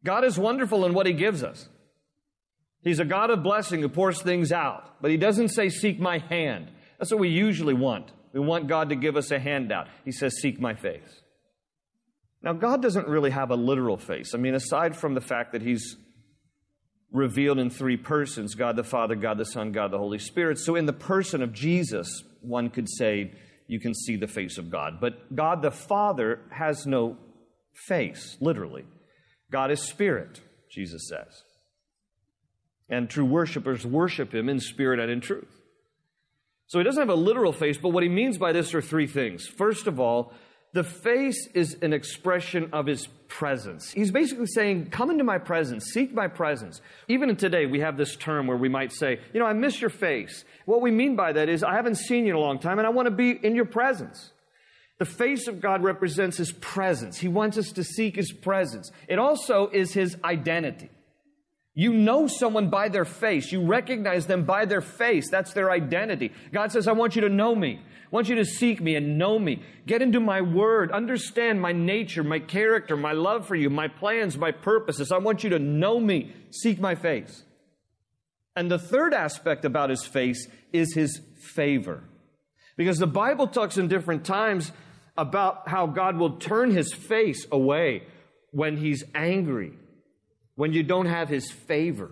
God 0.03 0.23
is 0.23 0.37
wonderful 0.37 0.85
in 0.85 0.93
what 0.93 1.07
he 1.07 1.13
gives 1.13 1.43
us. 1.43 1.67
He's 2.81 2.99
a 2.99 3.05
God 3.05 3.31
of 3.31 3.43
blessing 3.43 3.81
who 3.81 3.89
pours 3.89 4.21
things 4.21 4.51
out, 4.51 5.01
but 5.01 5.11
he 5.11 5.17
doesn't 5.17 5.49
say, 5.49 5.69
seek 5.69 5.99
my 5.99 6.19
hand. 6.19 6.69
That's 6.99 7.11
what 7.11 7.19
we 7.19 7.29
usually 7.29 7.73
want. 7.73 8.11
We 8.31 8.39
want 8.41 8.67
God 8.67 8.89
to 8.89 8.95
give 8.95 9.15
us 9.15 9.31
a 9.31 9.39
handout. 9.39 9.87
He 10.03 10.11
says, 10.11 10.37
Seek 10.41 10.59
my 10.59 10.73
face. 10.73 11.21
Now, 12.45 12.53
God 12.53 12.83
doesn't 12.83 13.07
really 13.07 13.31
have 13.31 13.49
a 13.49 13.55
literal 13.55 13.97
face. 13.97 14.35
I 14.35 14.37
mean, 14.37 14.53
aside 14.53 14.95
from 14.95 15.15
the 15.15 15.21
fact 15.21 15.51
that 15.53 15.63
He's 15.63 15.97
revealed 17.11 17.57
in 17.57 17.71
three 17.71 17.97
persons 17.97 18.53
God 18.53 18.75
the 18.75 18.83
Father, 18.83 19.15
God 19.15 19.39
the 19.39 19.45
Son, 19.45 19.71
God 19.71 19.89
the 19.91 19.97
Holy 19.97 20.19
Spirit. 20.19 20.59
So, 20.59 20.75
in 20.75 20.85
the 20.85 20.93
person 20.93 21.41
of 21.41 21.51
Jesus, 21.51 22.23
one 22.41 22.69
could 22.69 22.87
say 22.87 23.33
you 23.67 23.79
can 23.79 23.95
see 23.95 24.15
the 24.15 24.27
face 24.27 24.59
of 24.59 24.69
God. 24.69 24.99
But 25.01 25.35
God 25.35 25.63
the 25.63 25.71
Father 25.71 26.39
has 26.51 26.85
no 26.85 27.17
face, 27.87 28.37
literally. 28.39 28.85
God 29.51 29.71
is 29.71 29.81
spirit, 29.81 30.39
Jesus 30.69 31.09
says. 31.09 31.43
And 32.87 33.09
true 33.09 33.25
worshipers 33.25 33.87
worship 33.87 34.35
Him 34.35 34.49
in 34.49 34.59
spirit 34.59 34.99
and 34.99 35.11
in 35.11 35.19
truth. 35.19 35.61
So 36.67 36.79
he 36.79 36.83
doesn't 36.83 37.01
have 37.01 37.09
a 37.09 37.15
literal 37.15 37.53
face, 37.53 37.77
but 37.77 37.89
what 37.89 38.03
he 38.03 38.09
means 38.09 38.37
by 38.37 38.51
this 38.51 38.73
are 38.73 38.81
three 38.81 39.05
things. 39.05 39.45
First 39.45 39.85
of 39.85 39.99
all, 39.99 40.33
The 40.75 40.83
face 40.83 41.47
is 41.53 41.77
an 41.81 41.93
expression 41.93 42.71
of 42.73 42.85
his 42.85 43.07
presence. 43.29 43.93
He's 43.93 44.11
basically 44.11 44.47
saying, 44.47 44.89
Come 44.89 45.09
into 45.09 45.23
my 45.23 45.37
presence, 45.37 45.85
seek 45.85 46.13
my 46.13 46.27
presence. 46.27 46.81
Even 47.07 47.33
today, 47.37 47.65
we 47.65 47.79
have 47.79 47.95
this 47.95 48.17
term 48.17 48.45
where 48.45 48.57
we 48.57 48.67
might 48.67 48.91
say, 48.91 49.21
You 49.33 49.39
know, 49.39 49.45
I 49.45 49.53
miss 49.53 49.79
your 49.79 49.89
face. 49.89 50.43
What 50.65 50.81
we 50.81 50.91
mean 50.91 51.15
by 51.15 51.31
that 51.31 51.47
is, 51.47 51.63
I 51.63 51.75
haven't 51.75 51.95
seen 51.95 52.25
you 52.25 52.31
in 52.31 52.35
a 52.35 52.41
long 52.41 52.59
time 52.59 52.77
and 52.77 52.85
I 52.85 52.89
want 52.89 53.05
to 53.05 53.11
be 53.11 53.31
in 53.31 53.55
your 53.55 53.63
presence. 53.63 54.31
The 54.97 55.05
face 55.05 55.47
of 55.47 55.61
God 55.61 55.81
represents 55.81 56.35
his 56.35 56.51
presence. 56.51 57.19
He 57.19 57.29
wants 57.29 57.57
us 57.57 57.71
to 57.71 57.83
seek 57.85 58.17
his 58.17 58.33
presence. 58.33 58.91
It 59.07 59.17
also 59.17 59.69
is 59.69 59.93
his 59.93 60.17
identity. 60.25 60.89
You 61.77 61.91
know 61.93 62.25
someone 62.27 62.69
by 62.69 62.87
their 62.87 63.03
face. 63.03 63.51
You 63.51 63.65
recognize 63.65 64.27
them 64.27 64.45
by 64.45 64.63
their 64.63 64.81
face. 64.81 65.29
That's 65.29 65.51
their 65.51 65.69
identity. 65.69 66.31
God 66.53 66.71
says, 66.71 66.87
I 66.87 66.93
want 66.93 67.17
you 67.17 67.21
to 67.23 67.29
know 67.29 67.53
me. 67.53 67.81
I 67.83 68.07
want 68.11 68.29
you 68.29 68.35
to 68.35 68.45
seek 68.45 68.79
me 68.81 68.95
and 68.95 69.17
know 69.17 69.37
me. 69.37 69.61
Get 69.85 70.01
into 70.01 70.21
my 70.21 70.39
word. 70.39 70.93
Understand 70.93 71.61
my 71.61 71.73
nature, 71.73 72.23
my 72.23 72.39
character, 72.39 72.95
my 72.95 73.11
love 73.11 73.45
for 73.45 73.55
you, 73.55 73.69
my 73.69 73.89
plans, 73.89 74.37
my 74.37 74.51
purposes. 74.51 75.11
I 75.11 75.17
want 75.17 75.43
you 75.43 75.49
to 75.49 75.59
know 75.59 75.99
me. 75.99 76.31
Seek 76.49 76.79
my 76.79 76.95
face. 76.95 77.43
And 78.55 78.71
the 78.71 78.79
third 78.79 79.13
aspect 79.13 79.65
about 79.65 79.89
his 79.89 80.05
face 80.05 80.47
is 80.71 80.93
his 80.93 81.19
favor. 81.55 82.05
Because 82.77 82.99
the 82.99 83.07
Bible 83.07 83.47
talks 83.47 83.77
in 83.77 83.89
different 83.89 84.23
times 84.23 84.71
about 85.17 85.67
how 85.67 85.87
God 85.87 86.15
will 86.15 86.37
turn 86.37 86.71
his 86.71 86.93
face 86.93 87.45
away 87.51 88.03
when 88.51 88.77
he's 88.77 89.03
angry 89.13 89.73
when 90.55 90.73
you 90.73 90.83
don't 90.83 91.05
have 91.05 91.29
his 91.29 91.51
favor. 91.51 92.11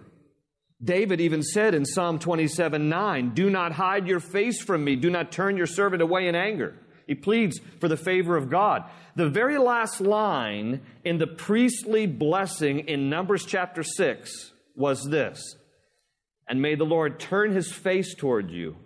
David 0.84 1.22
even 1.22 1.42
said 1.42 1.74
in 1.74 1.86
Psalm 1.86 2.20
27 2.20 2.90
9, 2.90 3.34
Do 3.34 3.50
not 3.50 3.74
hide 3.74 4.08
your 4.08 4.20
face 4.20 4.62
from 4.62 4.84
me, 4.84 4.96
do 4.96 5.10
not 5.10 5.32
turn 5.32 5.58
your 5.58 5.68
servant 5.68 6.02
away 6.02 6.28
in 6.28 6.36
anger. 6.36 6.76
He 7.08 7.16
pleads 7.16 7.60
for 7.80 7.88
the 7.88 7.98
favor 7.98 8.38
of 8.38 8.50
God. 8.50 8.84
The 9.16 9.30
very 9.30 9.58
last 9.58 10.02
line 10.02 10.82
in 11.04 11.18
the 11.18 11.28
priestly 11.28 12.08
blessing 12.08 12.80
in 12.80 13.10
Numbers 13.10 13.46
chapter 13.46 13.84
6 13.84 14.54
was 14.76 15.04
this 15.10 15.56
And 16.48 16.62
may 16.62 16.76
the 16.76 16.86
Lord 16.86 17.20
turn 17.20 17.52
his 17.52 17.72
face 17.72 18.16
toward 18.16 18.52
you 18.52 18.78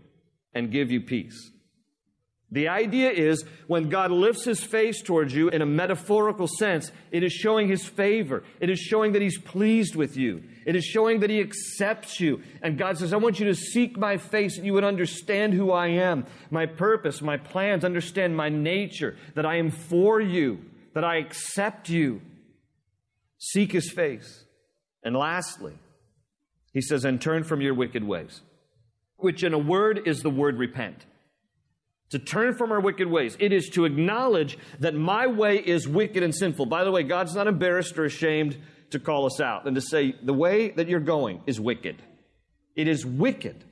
and 0.53 0.71
give 0.71 0.91
you 0.91 1.01
peace. 1.01 1.51
The 2.49 2.69
idea 2.69 3.11
is 3.11 3.43
when 3.67 3.89
God 3.89 4.09
lifts 4.09 4.45
his 4.45 4.63
face 4.63 5.01
towards 5.01 5.35
you 5.35 5.49
in 5.49 5.61
a 5.61 5.65
metaphorical 5.65 6.47
sense, 6.47 6.91
it 7.11 7.21
is 7.21 7.33
showing 7.33 7.67
his 7.67 7.85
favor. 7.85 8.43
It 8.61 8.69
is 8.69 8.79
showing 8.79 9.11
that 9.13 9.21
he's 9.21 9.37
pleased 9.37 9.97
with 9.97 10.15
you. 10.15 10.43
It 10.65 10.73
is 10.75 10.85
showing 10.85 11.19
that 11.19 11.29
he 11.29 11.41
accepts 11.41 12.21
you. 12.21 12.41
And 12.61 12.77
God 12.77 12.97
says, 12.97 13.11
I 13.11 13.17
want 13.17 13.41
you 13.41 13.47
to 13.47 13.55
seek 13.55 13.97
my 13.97 14.15
face 14.15 14.55
that 14.55 14.63
you 14.63 14.73
would 14.73 14.85
understand 14.85 15.53
who 15.53 15.71
I 15.71 15.87
am, 15.87 16.25
my 16.49 16.65
purpose, 16.65 17.21
my 17.21 17.35
plans, 17.35 17.83
understand 17.83 18.37
my 18.37 18.47
nature, 18.47 19.17
that 19.35 19.45
I 19.45 19.57
am 19.57 19.69
for 19.69 20.21
you, 20.21 20.63
that 20.93 21.03
I 21.03 21.17
accept 21.17 21.89
you. 21.89 22.21
Seek 23.37 23.73
his 23.73 23.91
face. 23.91 24.45
And 25.03 25.17
lastly, 25.17 25.73
he 26.71 26.81
says, 26.81 27.03
and 27.03 27.19
turn 27.19 27.43
from 27.43 27.59
your 27.59 27.73
wicked 27.73 28.05
ways, 28.05 28.41
which 29.17 29.43
in 29.43 29.53
a 29.53 29.59
word 29.59 30.07
is 30.07 30.21
the 30.21 30.29
word 30.29 30.57
repent 30.57 31.05
to 32.09 32.19
turn 32.19 32.55
from 32.55 32.71
our 32.71 32.79
wicked 32.79 33.07
ways. 33.07 33.35
It 33.39 33.51
is 33.51 33.69
to 33.69 33.85
acknowledge 33.85 34.57
that 34.79 34.95
my 34.95 35.27
way 35.27 35.57
is 35.57 35.87
wicked 35.87 36.23
and 36.23 36.33
sinful. 36.33 36.67
By 36.67 36.83
the 36.83 36.91
way, 36.91 37.03
God's 37.03 37.35
not 37.35 37.47
embarrassed 37.47 37.97
or 37.97 38.05
ashamed 38.05 38.57
to 38.91 38.99
call 38.99 39.25
us 39.25 39.41
out 39.41 39.65
and 39.67 39.75
to 39.75 39.81
say, 39.81 40.15
the 40.23 40.33
way 40.33 40.69
that 40.69 40.87
you're 40.87 40.99
going 40.99 41.41
is 41.45 41.59
wicked. 41.59 42.01
It 42.75 42.87
is 42.87 43.05
wicked. 43.05 43.63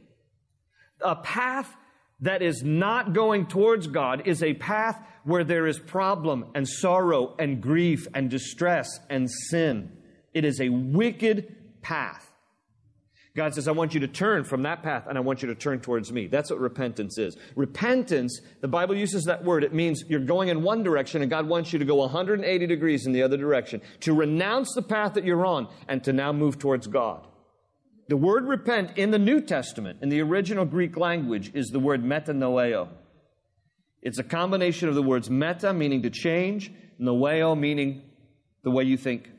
A 1.02 1.16
path 1.16 1.74
that 2.22 2.42
is 2.42 2.64
not 2.64 3.14
going 3.14 3.48
towards 3.48 3.88
God 3.88 4.24
is 4.26 4.42
a 4.44 4.54
path 4.54 5.02
where 5.24 5.44
there 5.44 5.68
is 5.68 5.80
problem 5.80 6.46
and 6.56 6.68
sorrow 6.68 7.36
and 7.40 7.62
grief 7.62 8.08
and 8.14 8.30
distress 8.30 9.00
and 9.10 9.30
sin. 9.30 9.92
It 10.34 10.46
is 10.46 10.60
a 10.60 10.70
wicked 10.70 11.82
path. 11.82 12.30
God 13.36 13.54
says, 13.54 13.68
I 13.68 13.72
want 13.72 13.94
you 13.94 14.00
to 14.00 14.08
turn 14.08 14.46
from 14.46 14.64
that 14.64 14.82
path 14.82 15.08
and 15.10 15.18
I 15.18 15.22
want 15.22 15.42
you 15.42 15.50
to 15.50 15.56
turn 15.56 15.82
towards 15.82 16.10
me. 16.10 16.28
That's 16.28 16.50
what 16.50 16.60
repentance 16.60 17.18
is. 17.18 17.36
Repentance, 17.58 18.40
the 18.62 18.70
Bible 18.70 18.96
uses 18.96 19.26
that 19.26 19.44
word. 19.44 19.66
It 19.66 19.74
means 19.74 20.06
you're 20.08 20.22
going 20.22 20.48
in 20.48 20.64
one 20.64 20.84
direction 20.84 21.22
and 21.22 21.30
God 21.30 21.46
wants 21.46 21.74
you 21.74 21.80
to 21.80 21.86
go 21.86 21.96
180 21.96 22.66
degrees 22.66 23.06
in 23.06 23.12
the 23.12 23.24
other 23.24 23.36
direction, 23.36 23.82
to 24.02 24.14
renounce 24.14 24.74
the 24.74 24.82
path 24.82 25.16
that 25.16 25.26
you're 25.26 25.46
on 25.46 25.68
and 25.90 26.02
to 26.06 26.14
now 26.14 26.32
move 26.32 26.58
towards 26.58 26.88
God. 26.88 27.28
The 28.08 28.16
word 28.16 28.48
repent 28.48 28.98
in 28.98 29.12
the 29.12 29.20
New 29.20 29.42
Testament, 29.42 30.00
in 30.02 30.08
the 30.08 30.22
original 30.22 30.64
Greek 30.64 30.96
language, 30.96 31.52
is 31.54 31.68
the 31.68 31.80
word 31.80 32.04
metanoeo. 32.04 32.88
It's 34.02 34.20
a 34.20 34.24
combination 34.24 34.88
of 34.88 34.96
the 34.96 35.02
words 35.02 35.30
meta, 35.30 35.74
meaning 35.74 36.04
to 36.04 36.10
change, 36.10 36.72
noeo, 37.02 37.60
meaning 37.60 38.04
the 38.64 38.72
way 38.72 38.84
you 38.84 38.96
think. 38.96 39.30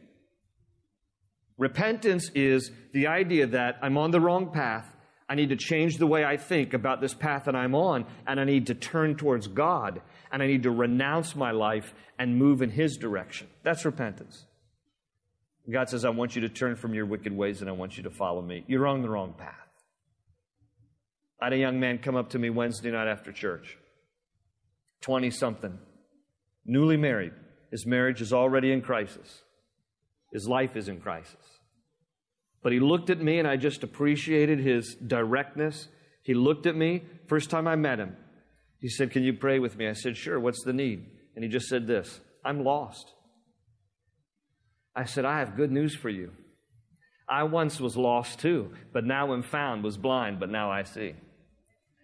Repentance 1.58 2.30
is 2.34 2.70
the 2.92 3.06
idea 3.06 3.46
that 3.46 3.78
I'm 3.82 3.96
on 3.96 4.10
the 4.10 4.20
wrong 4.20 4.50
path. 4.50 4.86
I 5.28 5.34
need 5.34 5.48
to 5.48 5.56
change 5.56 5.96
the 5.96 6.06
way 6.06 6.24
I 6.24 6.36
think 6.36 6.74
about 6.74 7.00
this 7.00 7.14
path 7.14 7.44
that 7.46 7.56
I'm 7.56 7.74
on, 7.74 8.06
and 8.26 8.38
I 8.38 8.44
need 8.44 8.66
to 8.66 8.74
turn 8.74 9.16
towards 9.16 9.48
God, 9.48 10.00
and 10.30 10.42
I 10.42 10.46
need 10.46 10.62
to 10.64 10.70
renounce 10.70 11.34
my 11.34 11.50
life 11.50 11.94
and 12.18 12.36
move 12.36 12.62
in 12.62 12.70
His 12.70 12.96
direction. 12.96 13.48
That's 13.62 13.84
repentance. 13.84 14.46
God 15.70 15.88
says, 15.88 16.04
I 16.04 16.10
want 16.10 16.36
you 16.36 16.42
to 16.42 16.48
turn 16.48 16.76
from 16.76 16.94
your 16.94 17.06
wicked 17.06 17.36
ways 17.36 17.60
and 17.60 17.68
I 17.68 17.72
want 17.72 17.96
you 17.96 18.04
to 18.04 18.10
follow 18.10 18.40
me. 18.40 18.64
You're 18.68 18.86
on 18.86 19.02
the 19.02 19.08
wrong 19.08 19.34
path. 19.36 19.54
I 21.40 21.46
had 21.46 21.52
a 21.52 21.58
young 21.58 21.80
man 21.80 21.98
come 21.98 22.16
up 22.16 22.30
to 22.30 22.38
me 22.38 22.50
Wednesday 22.50 22.90
night 22.90 23.08
after 23.08 23.32
church, 23.32 23.76
20 25.02 25.30
something, 25.30 25.78
newly 26.64 26.96
married. 26.96 27.32
His 27.70 27.84
marriage 27.84 28.20
is 28.20 28.32
already 28.32 28.72
in 28.72 28.80
crisis. 28.80 29.42
His 30.36 30.46
life 30.46 30.76
is 30.76 30.90
in 30.90 31.00
crisis. 31.00 31.62
But 32.62 32.72
he 32.74 32.78
looked 32.78 33.08
at 33.08 33.22
me 33.22 33.38
and 33.38 33.48
I 33.48 33.56
just 33.56 33.82
appreciated 33.82 34.58
his 34.58 34.94
directness. 34.94 35.88
He 36.24 36.34
looked 36.34 36.66
at 36.66 36.76
me, 36.76 37.04
first 37.26 37.48
time 37.48 37.66
I 37.66 37.74
met 37.74 37.98
him. 37.98 38.14
He 38.78 38.90
said, 38.90 39.12
Can 39.12 39.22
you 39.22 39.32
pray 39.32 39.58
with 39.60 39.78
me? 39.78 39.88
I 39.88 39.94
said, 39.94 40.14
Sure, 40.14 40.38
what's 40.38 40.62
the 40.62 40.74
need? 40.74 41.06
And 41.34 41.42
he 41.42 41.48
just 41.48 41.68
said 41.68 41.86
this 41.86 42.20
I'm 42.44 42.64
lost. 42.64 43.14
I 44.94 45.04
said, 45.06 45.24
I 45.24 45.38
have 45.38 45.56
good 45.56 45.72
news 45.72 45.96
for 45.96 46.10
you. 46.10 46.32
I 47.26 47.44
once 47.44 47.80
was 47.80 47.96
lost 47.96 48.38
too, 48.38 48.74
but 48.92 49.06
now 49.06 49.32
am 49.32 49.42
found, 49.42 49.84
was 49.84 49.96
blind, 49.96 50.38
but 50.38 50.50
now 50.50 50.70
I 50.70 50.82
see. 50.82 51.14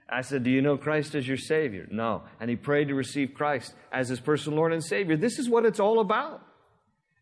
I 0.09 0.23
said, 0.23 0.43
Do 0.43 0.51
you 0.51 0.63
know 0.63 0.79
Christ 0.79 1.15
as 1.15 1.29
your 1.29 1.37
Savior? 1.37 1.87
No. 1.91 2.23
And 2.41 2.49
he 2.49 2.57
prayed 2.57 2.89
to 2.89 2.95
receive 2.95 3.35
Christ 3.35 3.75
as 3.93 4.09
his 4.09 4.21
personal 4.21 4.57
Lord 4.57 4.73
and 4.73 4.83
Savior. 4.83 5.19
This 5.19 5.39
is 5.39 5.51
what 5.51 5.67
it's 5.67 5.81
all 5.81 6.01
about. 6.01 6.47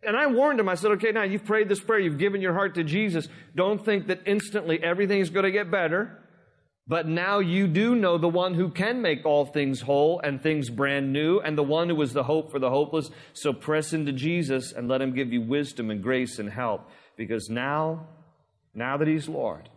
And 0.02 0.16
I 0.16 0.26
warned 0.28 0.58
him, 0.58 0.68
I 0.68 0.76
said, 0.76 0.92
okay, 0.92 1.12
now 1.12 1.24
you've 1.24 1.44
prayed 1.44 1.68
this 1.68 1.80
prayer, 1.80 2.00
you've 2.00 2.18
given 2.18 2.40
your 2.40 2.54
heart 2.54 2.74
to 2.76 2.84
Jesus. 2.84 3.28
Don't 3.54 3.84
think 3.84 4.06
that 4.06 4.22
instantly 4.26 4.82
everything's 4.82 5.30
going 5.30 5.44
to 5.44 5.50
get 5.50 5.70
better. 5.70 6.16
But 6.86 7.06
now 7.06 7.38
you 7.38 7.68
do 7.68 7.94
know 7.94 8.18
the 8.18 8.28
one 8.28 8.54
who 8.54 8.70
can 8.70 9.00
make 9.00 9.24
all 9.24 9.44
things 9.44 9.82
whole 9.82 10.20
and 10.24 10.42
things 10.42 10.70
brand 10.70 11.12
new, 11.12 11.38
and 11.38 11.56
the 11.56 11.62
one 11.62 11.88
who 11.88 12.02
is 12.02 12.12
the 12.12 12.24
hope 12.24 12.50
for 12.50 12.58
the 12.58 12.70
hopeless. 12.70 13.10
So 13.32 13.52
press 13.52 13.92
into 13.92 14.12
Jesus 14.12 14.72
and 14.72 14.88
let 14.88 15.00
him 15.00 15.14
give 15.14 15.32
you 15.32 15.42
wisdom 15.42 15.90
and 15.90 16.02
grace 16.02 16.38
and 16.38 16.50
help. 16.50 16.88
Because 17.16 17.48
now, 17.48 18.08
now 18.74 18.96
that 18.96 19.06
he's 19.06 19.28
Lord, 19.28 19.68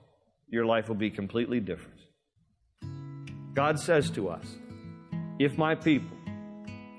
your 0.50 0.66
life 0.66 0.88
will 0.88 0.96
be 0.96 1.12
completely 1.12 1.60
different. 1.60 2.00
God 3.54 3.80
says 3.80 4.10
to 4.12 4.30
us, 4.30 4.46
if 5.38 5.58
my 5.58 5.76
people 5.76 6.18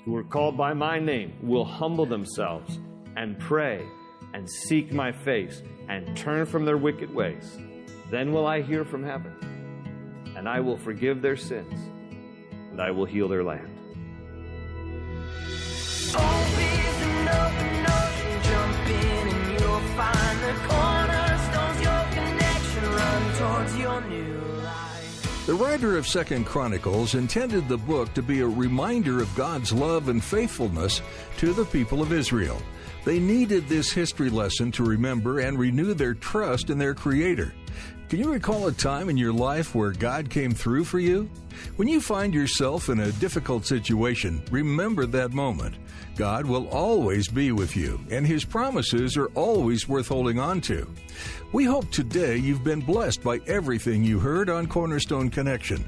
who 0.04 0.14
are 0.16 0.22
called 0.24 0.56
by 0.56 0.74
my 0.74 0.98
name 0.98 1.38
will 1.42 1.64
humble 1.64 2.06
themselves 2.06 2.78
and 3.16 3.38
pray 3.38 3.86
and 4.32 4.48
seek 4.50 4.92
my 4.92 5.12
face 5.12 5.62
and 5.88 6.16
turn 6.16 6.46
from 6.46 6.64
their 6.64 6.76
wicked 6.76 7.14
ways, 7.14 7.58
then 8.10 8.32
will 8.32 8.46
I 8.46 8.62
hear 8.62 8.84
from 8.84 9.04
heaven, 9.04 9.32
and 10.36 10.48
I 10.48 10.60
will 10.60 10.76
forgive 10.76 11.22
their 11.22 11.36
sins, 11.36 11.78
and 12.70 12.80
I 12.80 12.90
will 12.90 13.06
heal 13.06 13.28
their 13.28 13.44
land. 13.44 13.70
The 25.46 25.52
writer 25.52 25.98
of 25.98 26.06
Second 26.06 26.46
Chronicles 26.46 27.14
intended 27.14 27.68
the 27.68 27.76
book 27.76 28.14
to 28.14 28.22
be 28.22 28.40
a 28.40 28.46
reminder 28.46 29.20
of 29.20 29.34
God's 29.34 29.74
love 29.74 30.08
and 30.08 30.24
faithfulness 30.24 31.02
to 31.36 31.52
the 31.52 31.66
people 31.66 32.00
of 32.00 32.14
Israel. 32.14 32.62
They 33.04 33.18
needed 33.18 33.68
this 33.68 33.92
history 33.92 34.30
lesson 34.30 34.72
to 34.72 34.82
remember 34.82 35.40
and 35.40 35.58
renew 35.58 35.92
their 35.92 36.14
trust 36.14 36.70
in 36.70 36.78
their 36.78 36.94
Creator. 36.94 37.52
Can 38.08 38.18
you 38.18 38.32
recall 38.32 38.66
a 38.66 38.72
time 38.72 39.08
in 39.08 39.16
your 39.16 39.32
life 39.32 39.74
where 39.74 39.90
God 39.90 40.30
came 40.30 40.52
through 40.52 40.84
for 40.84 40.98
you? 40.98 41.28
When 41.76 41.88
you 41.88 42.00
find 42.00 42.32
yourself 42.32 42.88
in 42.88 43.00
a 43.00 43.12
difficult 43.12 43.66
situation, 43.66 44.42
remember 44.50 45.04
that 45.06 45.32
moment. 45.32 45.76
God 46.16 46.46
will 46.46 46.68
always 46.68 47.28
be 47.28 47.52
with 47.52 47.76
you, 47.76 48.00
and 48.10 48.26
His 48.26 48.44
promises 48.44 49.16
are 49.16 49.28
always 49.34 49.88
worth 49.88 50.08
holding 50.08 50.38
on 50.38 50.60
to. 50.62 50.88
We 51.52 51.64
hope 51.64 51.90
today 51.90 52.36
you've 52.36 52.64
been 52.64 52.80
blessed 52.80 53.22
by 53.22 53.40
everything 53.46 54.04
you 54.04 54.18
heard 54.18 54.48
on 54.48 54.66
Cornerstone 54.66 55.28
Connection. 55.28 55.84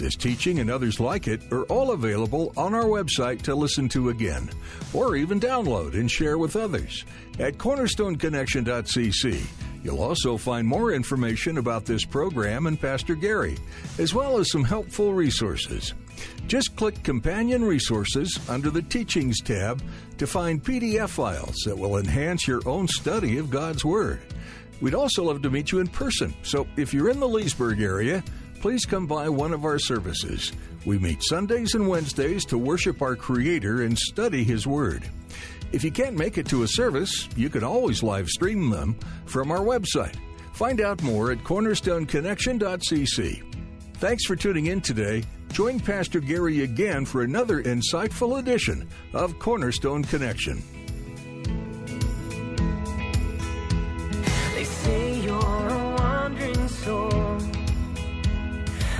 This 0.00 0.16
teaching 0.16 0.60
and 0.60 0.70
others 0.70 0.98
like 0.98 1.28
it 1.28 1.42
are 1.52 1.64
all 1.64 1.90
available 1.90 2.54
on 2.56 2.72
our 2.72 2.86
website 2.86 3.42
to 3.42 3.54
listen 3.54 3.86
to 3.90 4.08
again, 4.08 4.48
or 4.94 5.14
even 5.14 5.38
download 5.38 5.92
and 5.92 6.10
share 6.10 6.38
with 6.38 6.56
others 6.56 7.04
at 7.38 7.58
cornerstoneconnection.cc. 7.58 9.44
You'll 9.84 10.02
also 10.02 10.38
find 10.38 10.66
more 10.66 10.92
information 10.92 11.58
about 11.58 11.84
this 11.84 12.06
program 12.06 12.66
and 12.66 12.80
Pastor 12.80 13.14
Gary, 13.14 13.58
as 13.98 14.14
well 14.14 14.38
as 14.38 14.50
some 14.50 14.64
helpful 14.64 15.12
resources. 15.12 15.92
Just 16.46 16.76
click 16.76 17.02
Companion 17.02 17.62
Resources 17.62 18.40
under 18.48 18.70
the 18.70 18.80
Teachings 18.80 19.42
tab 19.42 19.82
to 20.16 20.26
find 20.26 20.64
PDF 20.64 21.10
files 21.10 21.56
that 21.66 21.76
will 21.76 21.98
enhance 21.98 22.48
your 22.48 22.66
own 22.66 22.88
study 22.88 23.36
of 23.36 23.50
God's 23.50 23.84
Word. 23.84 24.22
We'd 24.80 24.94
also 24.94 25.24
love 25.24 25.42
to 25.42 25.50
meet 25.50 25.72
you 25.72 25.80
in 25.80 25.88
person, 25.88 26.32
so 26.42 26.66
if 26.78 26.94
you're 26.94 27.10
in 27.10 27.20
the 27.20 27.28
Leesburg 27.28 27.82
area, 27.82 28.24
please 28.60 28.84
come 28.84 29.06
by 29.06 29.28
one 29.28 29.52
of 29.52 29.64
our 29.64 29.78
services. 29.78 30.52
We 30.84 30.98
meet 30.98 31.24
Sundays 31.24 31.74
and 31.74 31.88
Wednesdays 31.88 32.44
to 32.46 32.58
worship 32.58 33.02
our 33.02 33.16
Creator 33.16 33.82
and 33.82 33.98
study 33.98 34.44
His 34.44 34.66
Word. 34.66 35.08
If 35.72 35.82
you 35.82 35.90
can't 35.90 36.16
make 36.16 36.38
it 36.38 36.46
to 36.48 36.62
a 36.62 36.68
service, 36.68 37.28
you 37.36 37.48
can 37.48 37.64
always 37.64 38.02
live 38.02 38.28
stream 38.28 38.70
them 38.70 38.96
from 39.24 39.50
our 39.50 39.60
website. 39.60 40.16
Find 40.52 40.80
out 40.80 41.02
more 41.02 41.32
at 41.32 41.38
cornerstoneconnection.cc. 41.38 43.56
Thanks 43.94 44.24
for 44.24 44.36
tuning 44.36 44.66
in 44.66 44.80
today. 44.80 45.24
Join 45.52 45.80
Pastor 45.80 46.20
Gary 46.20 46.62
again 46.62 47.04
for 47.04 47.22
another 47.22 47.62
insightful 47.62 48.38
edition 48.38 48.88
of 49.12 49.38
Cornerstone 49.38 50.04
Connection. 50.04 50.62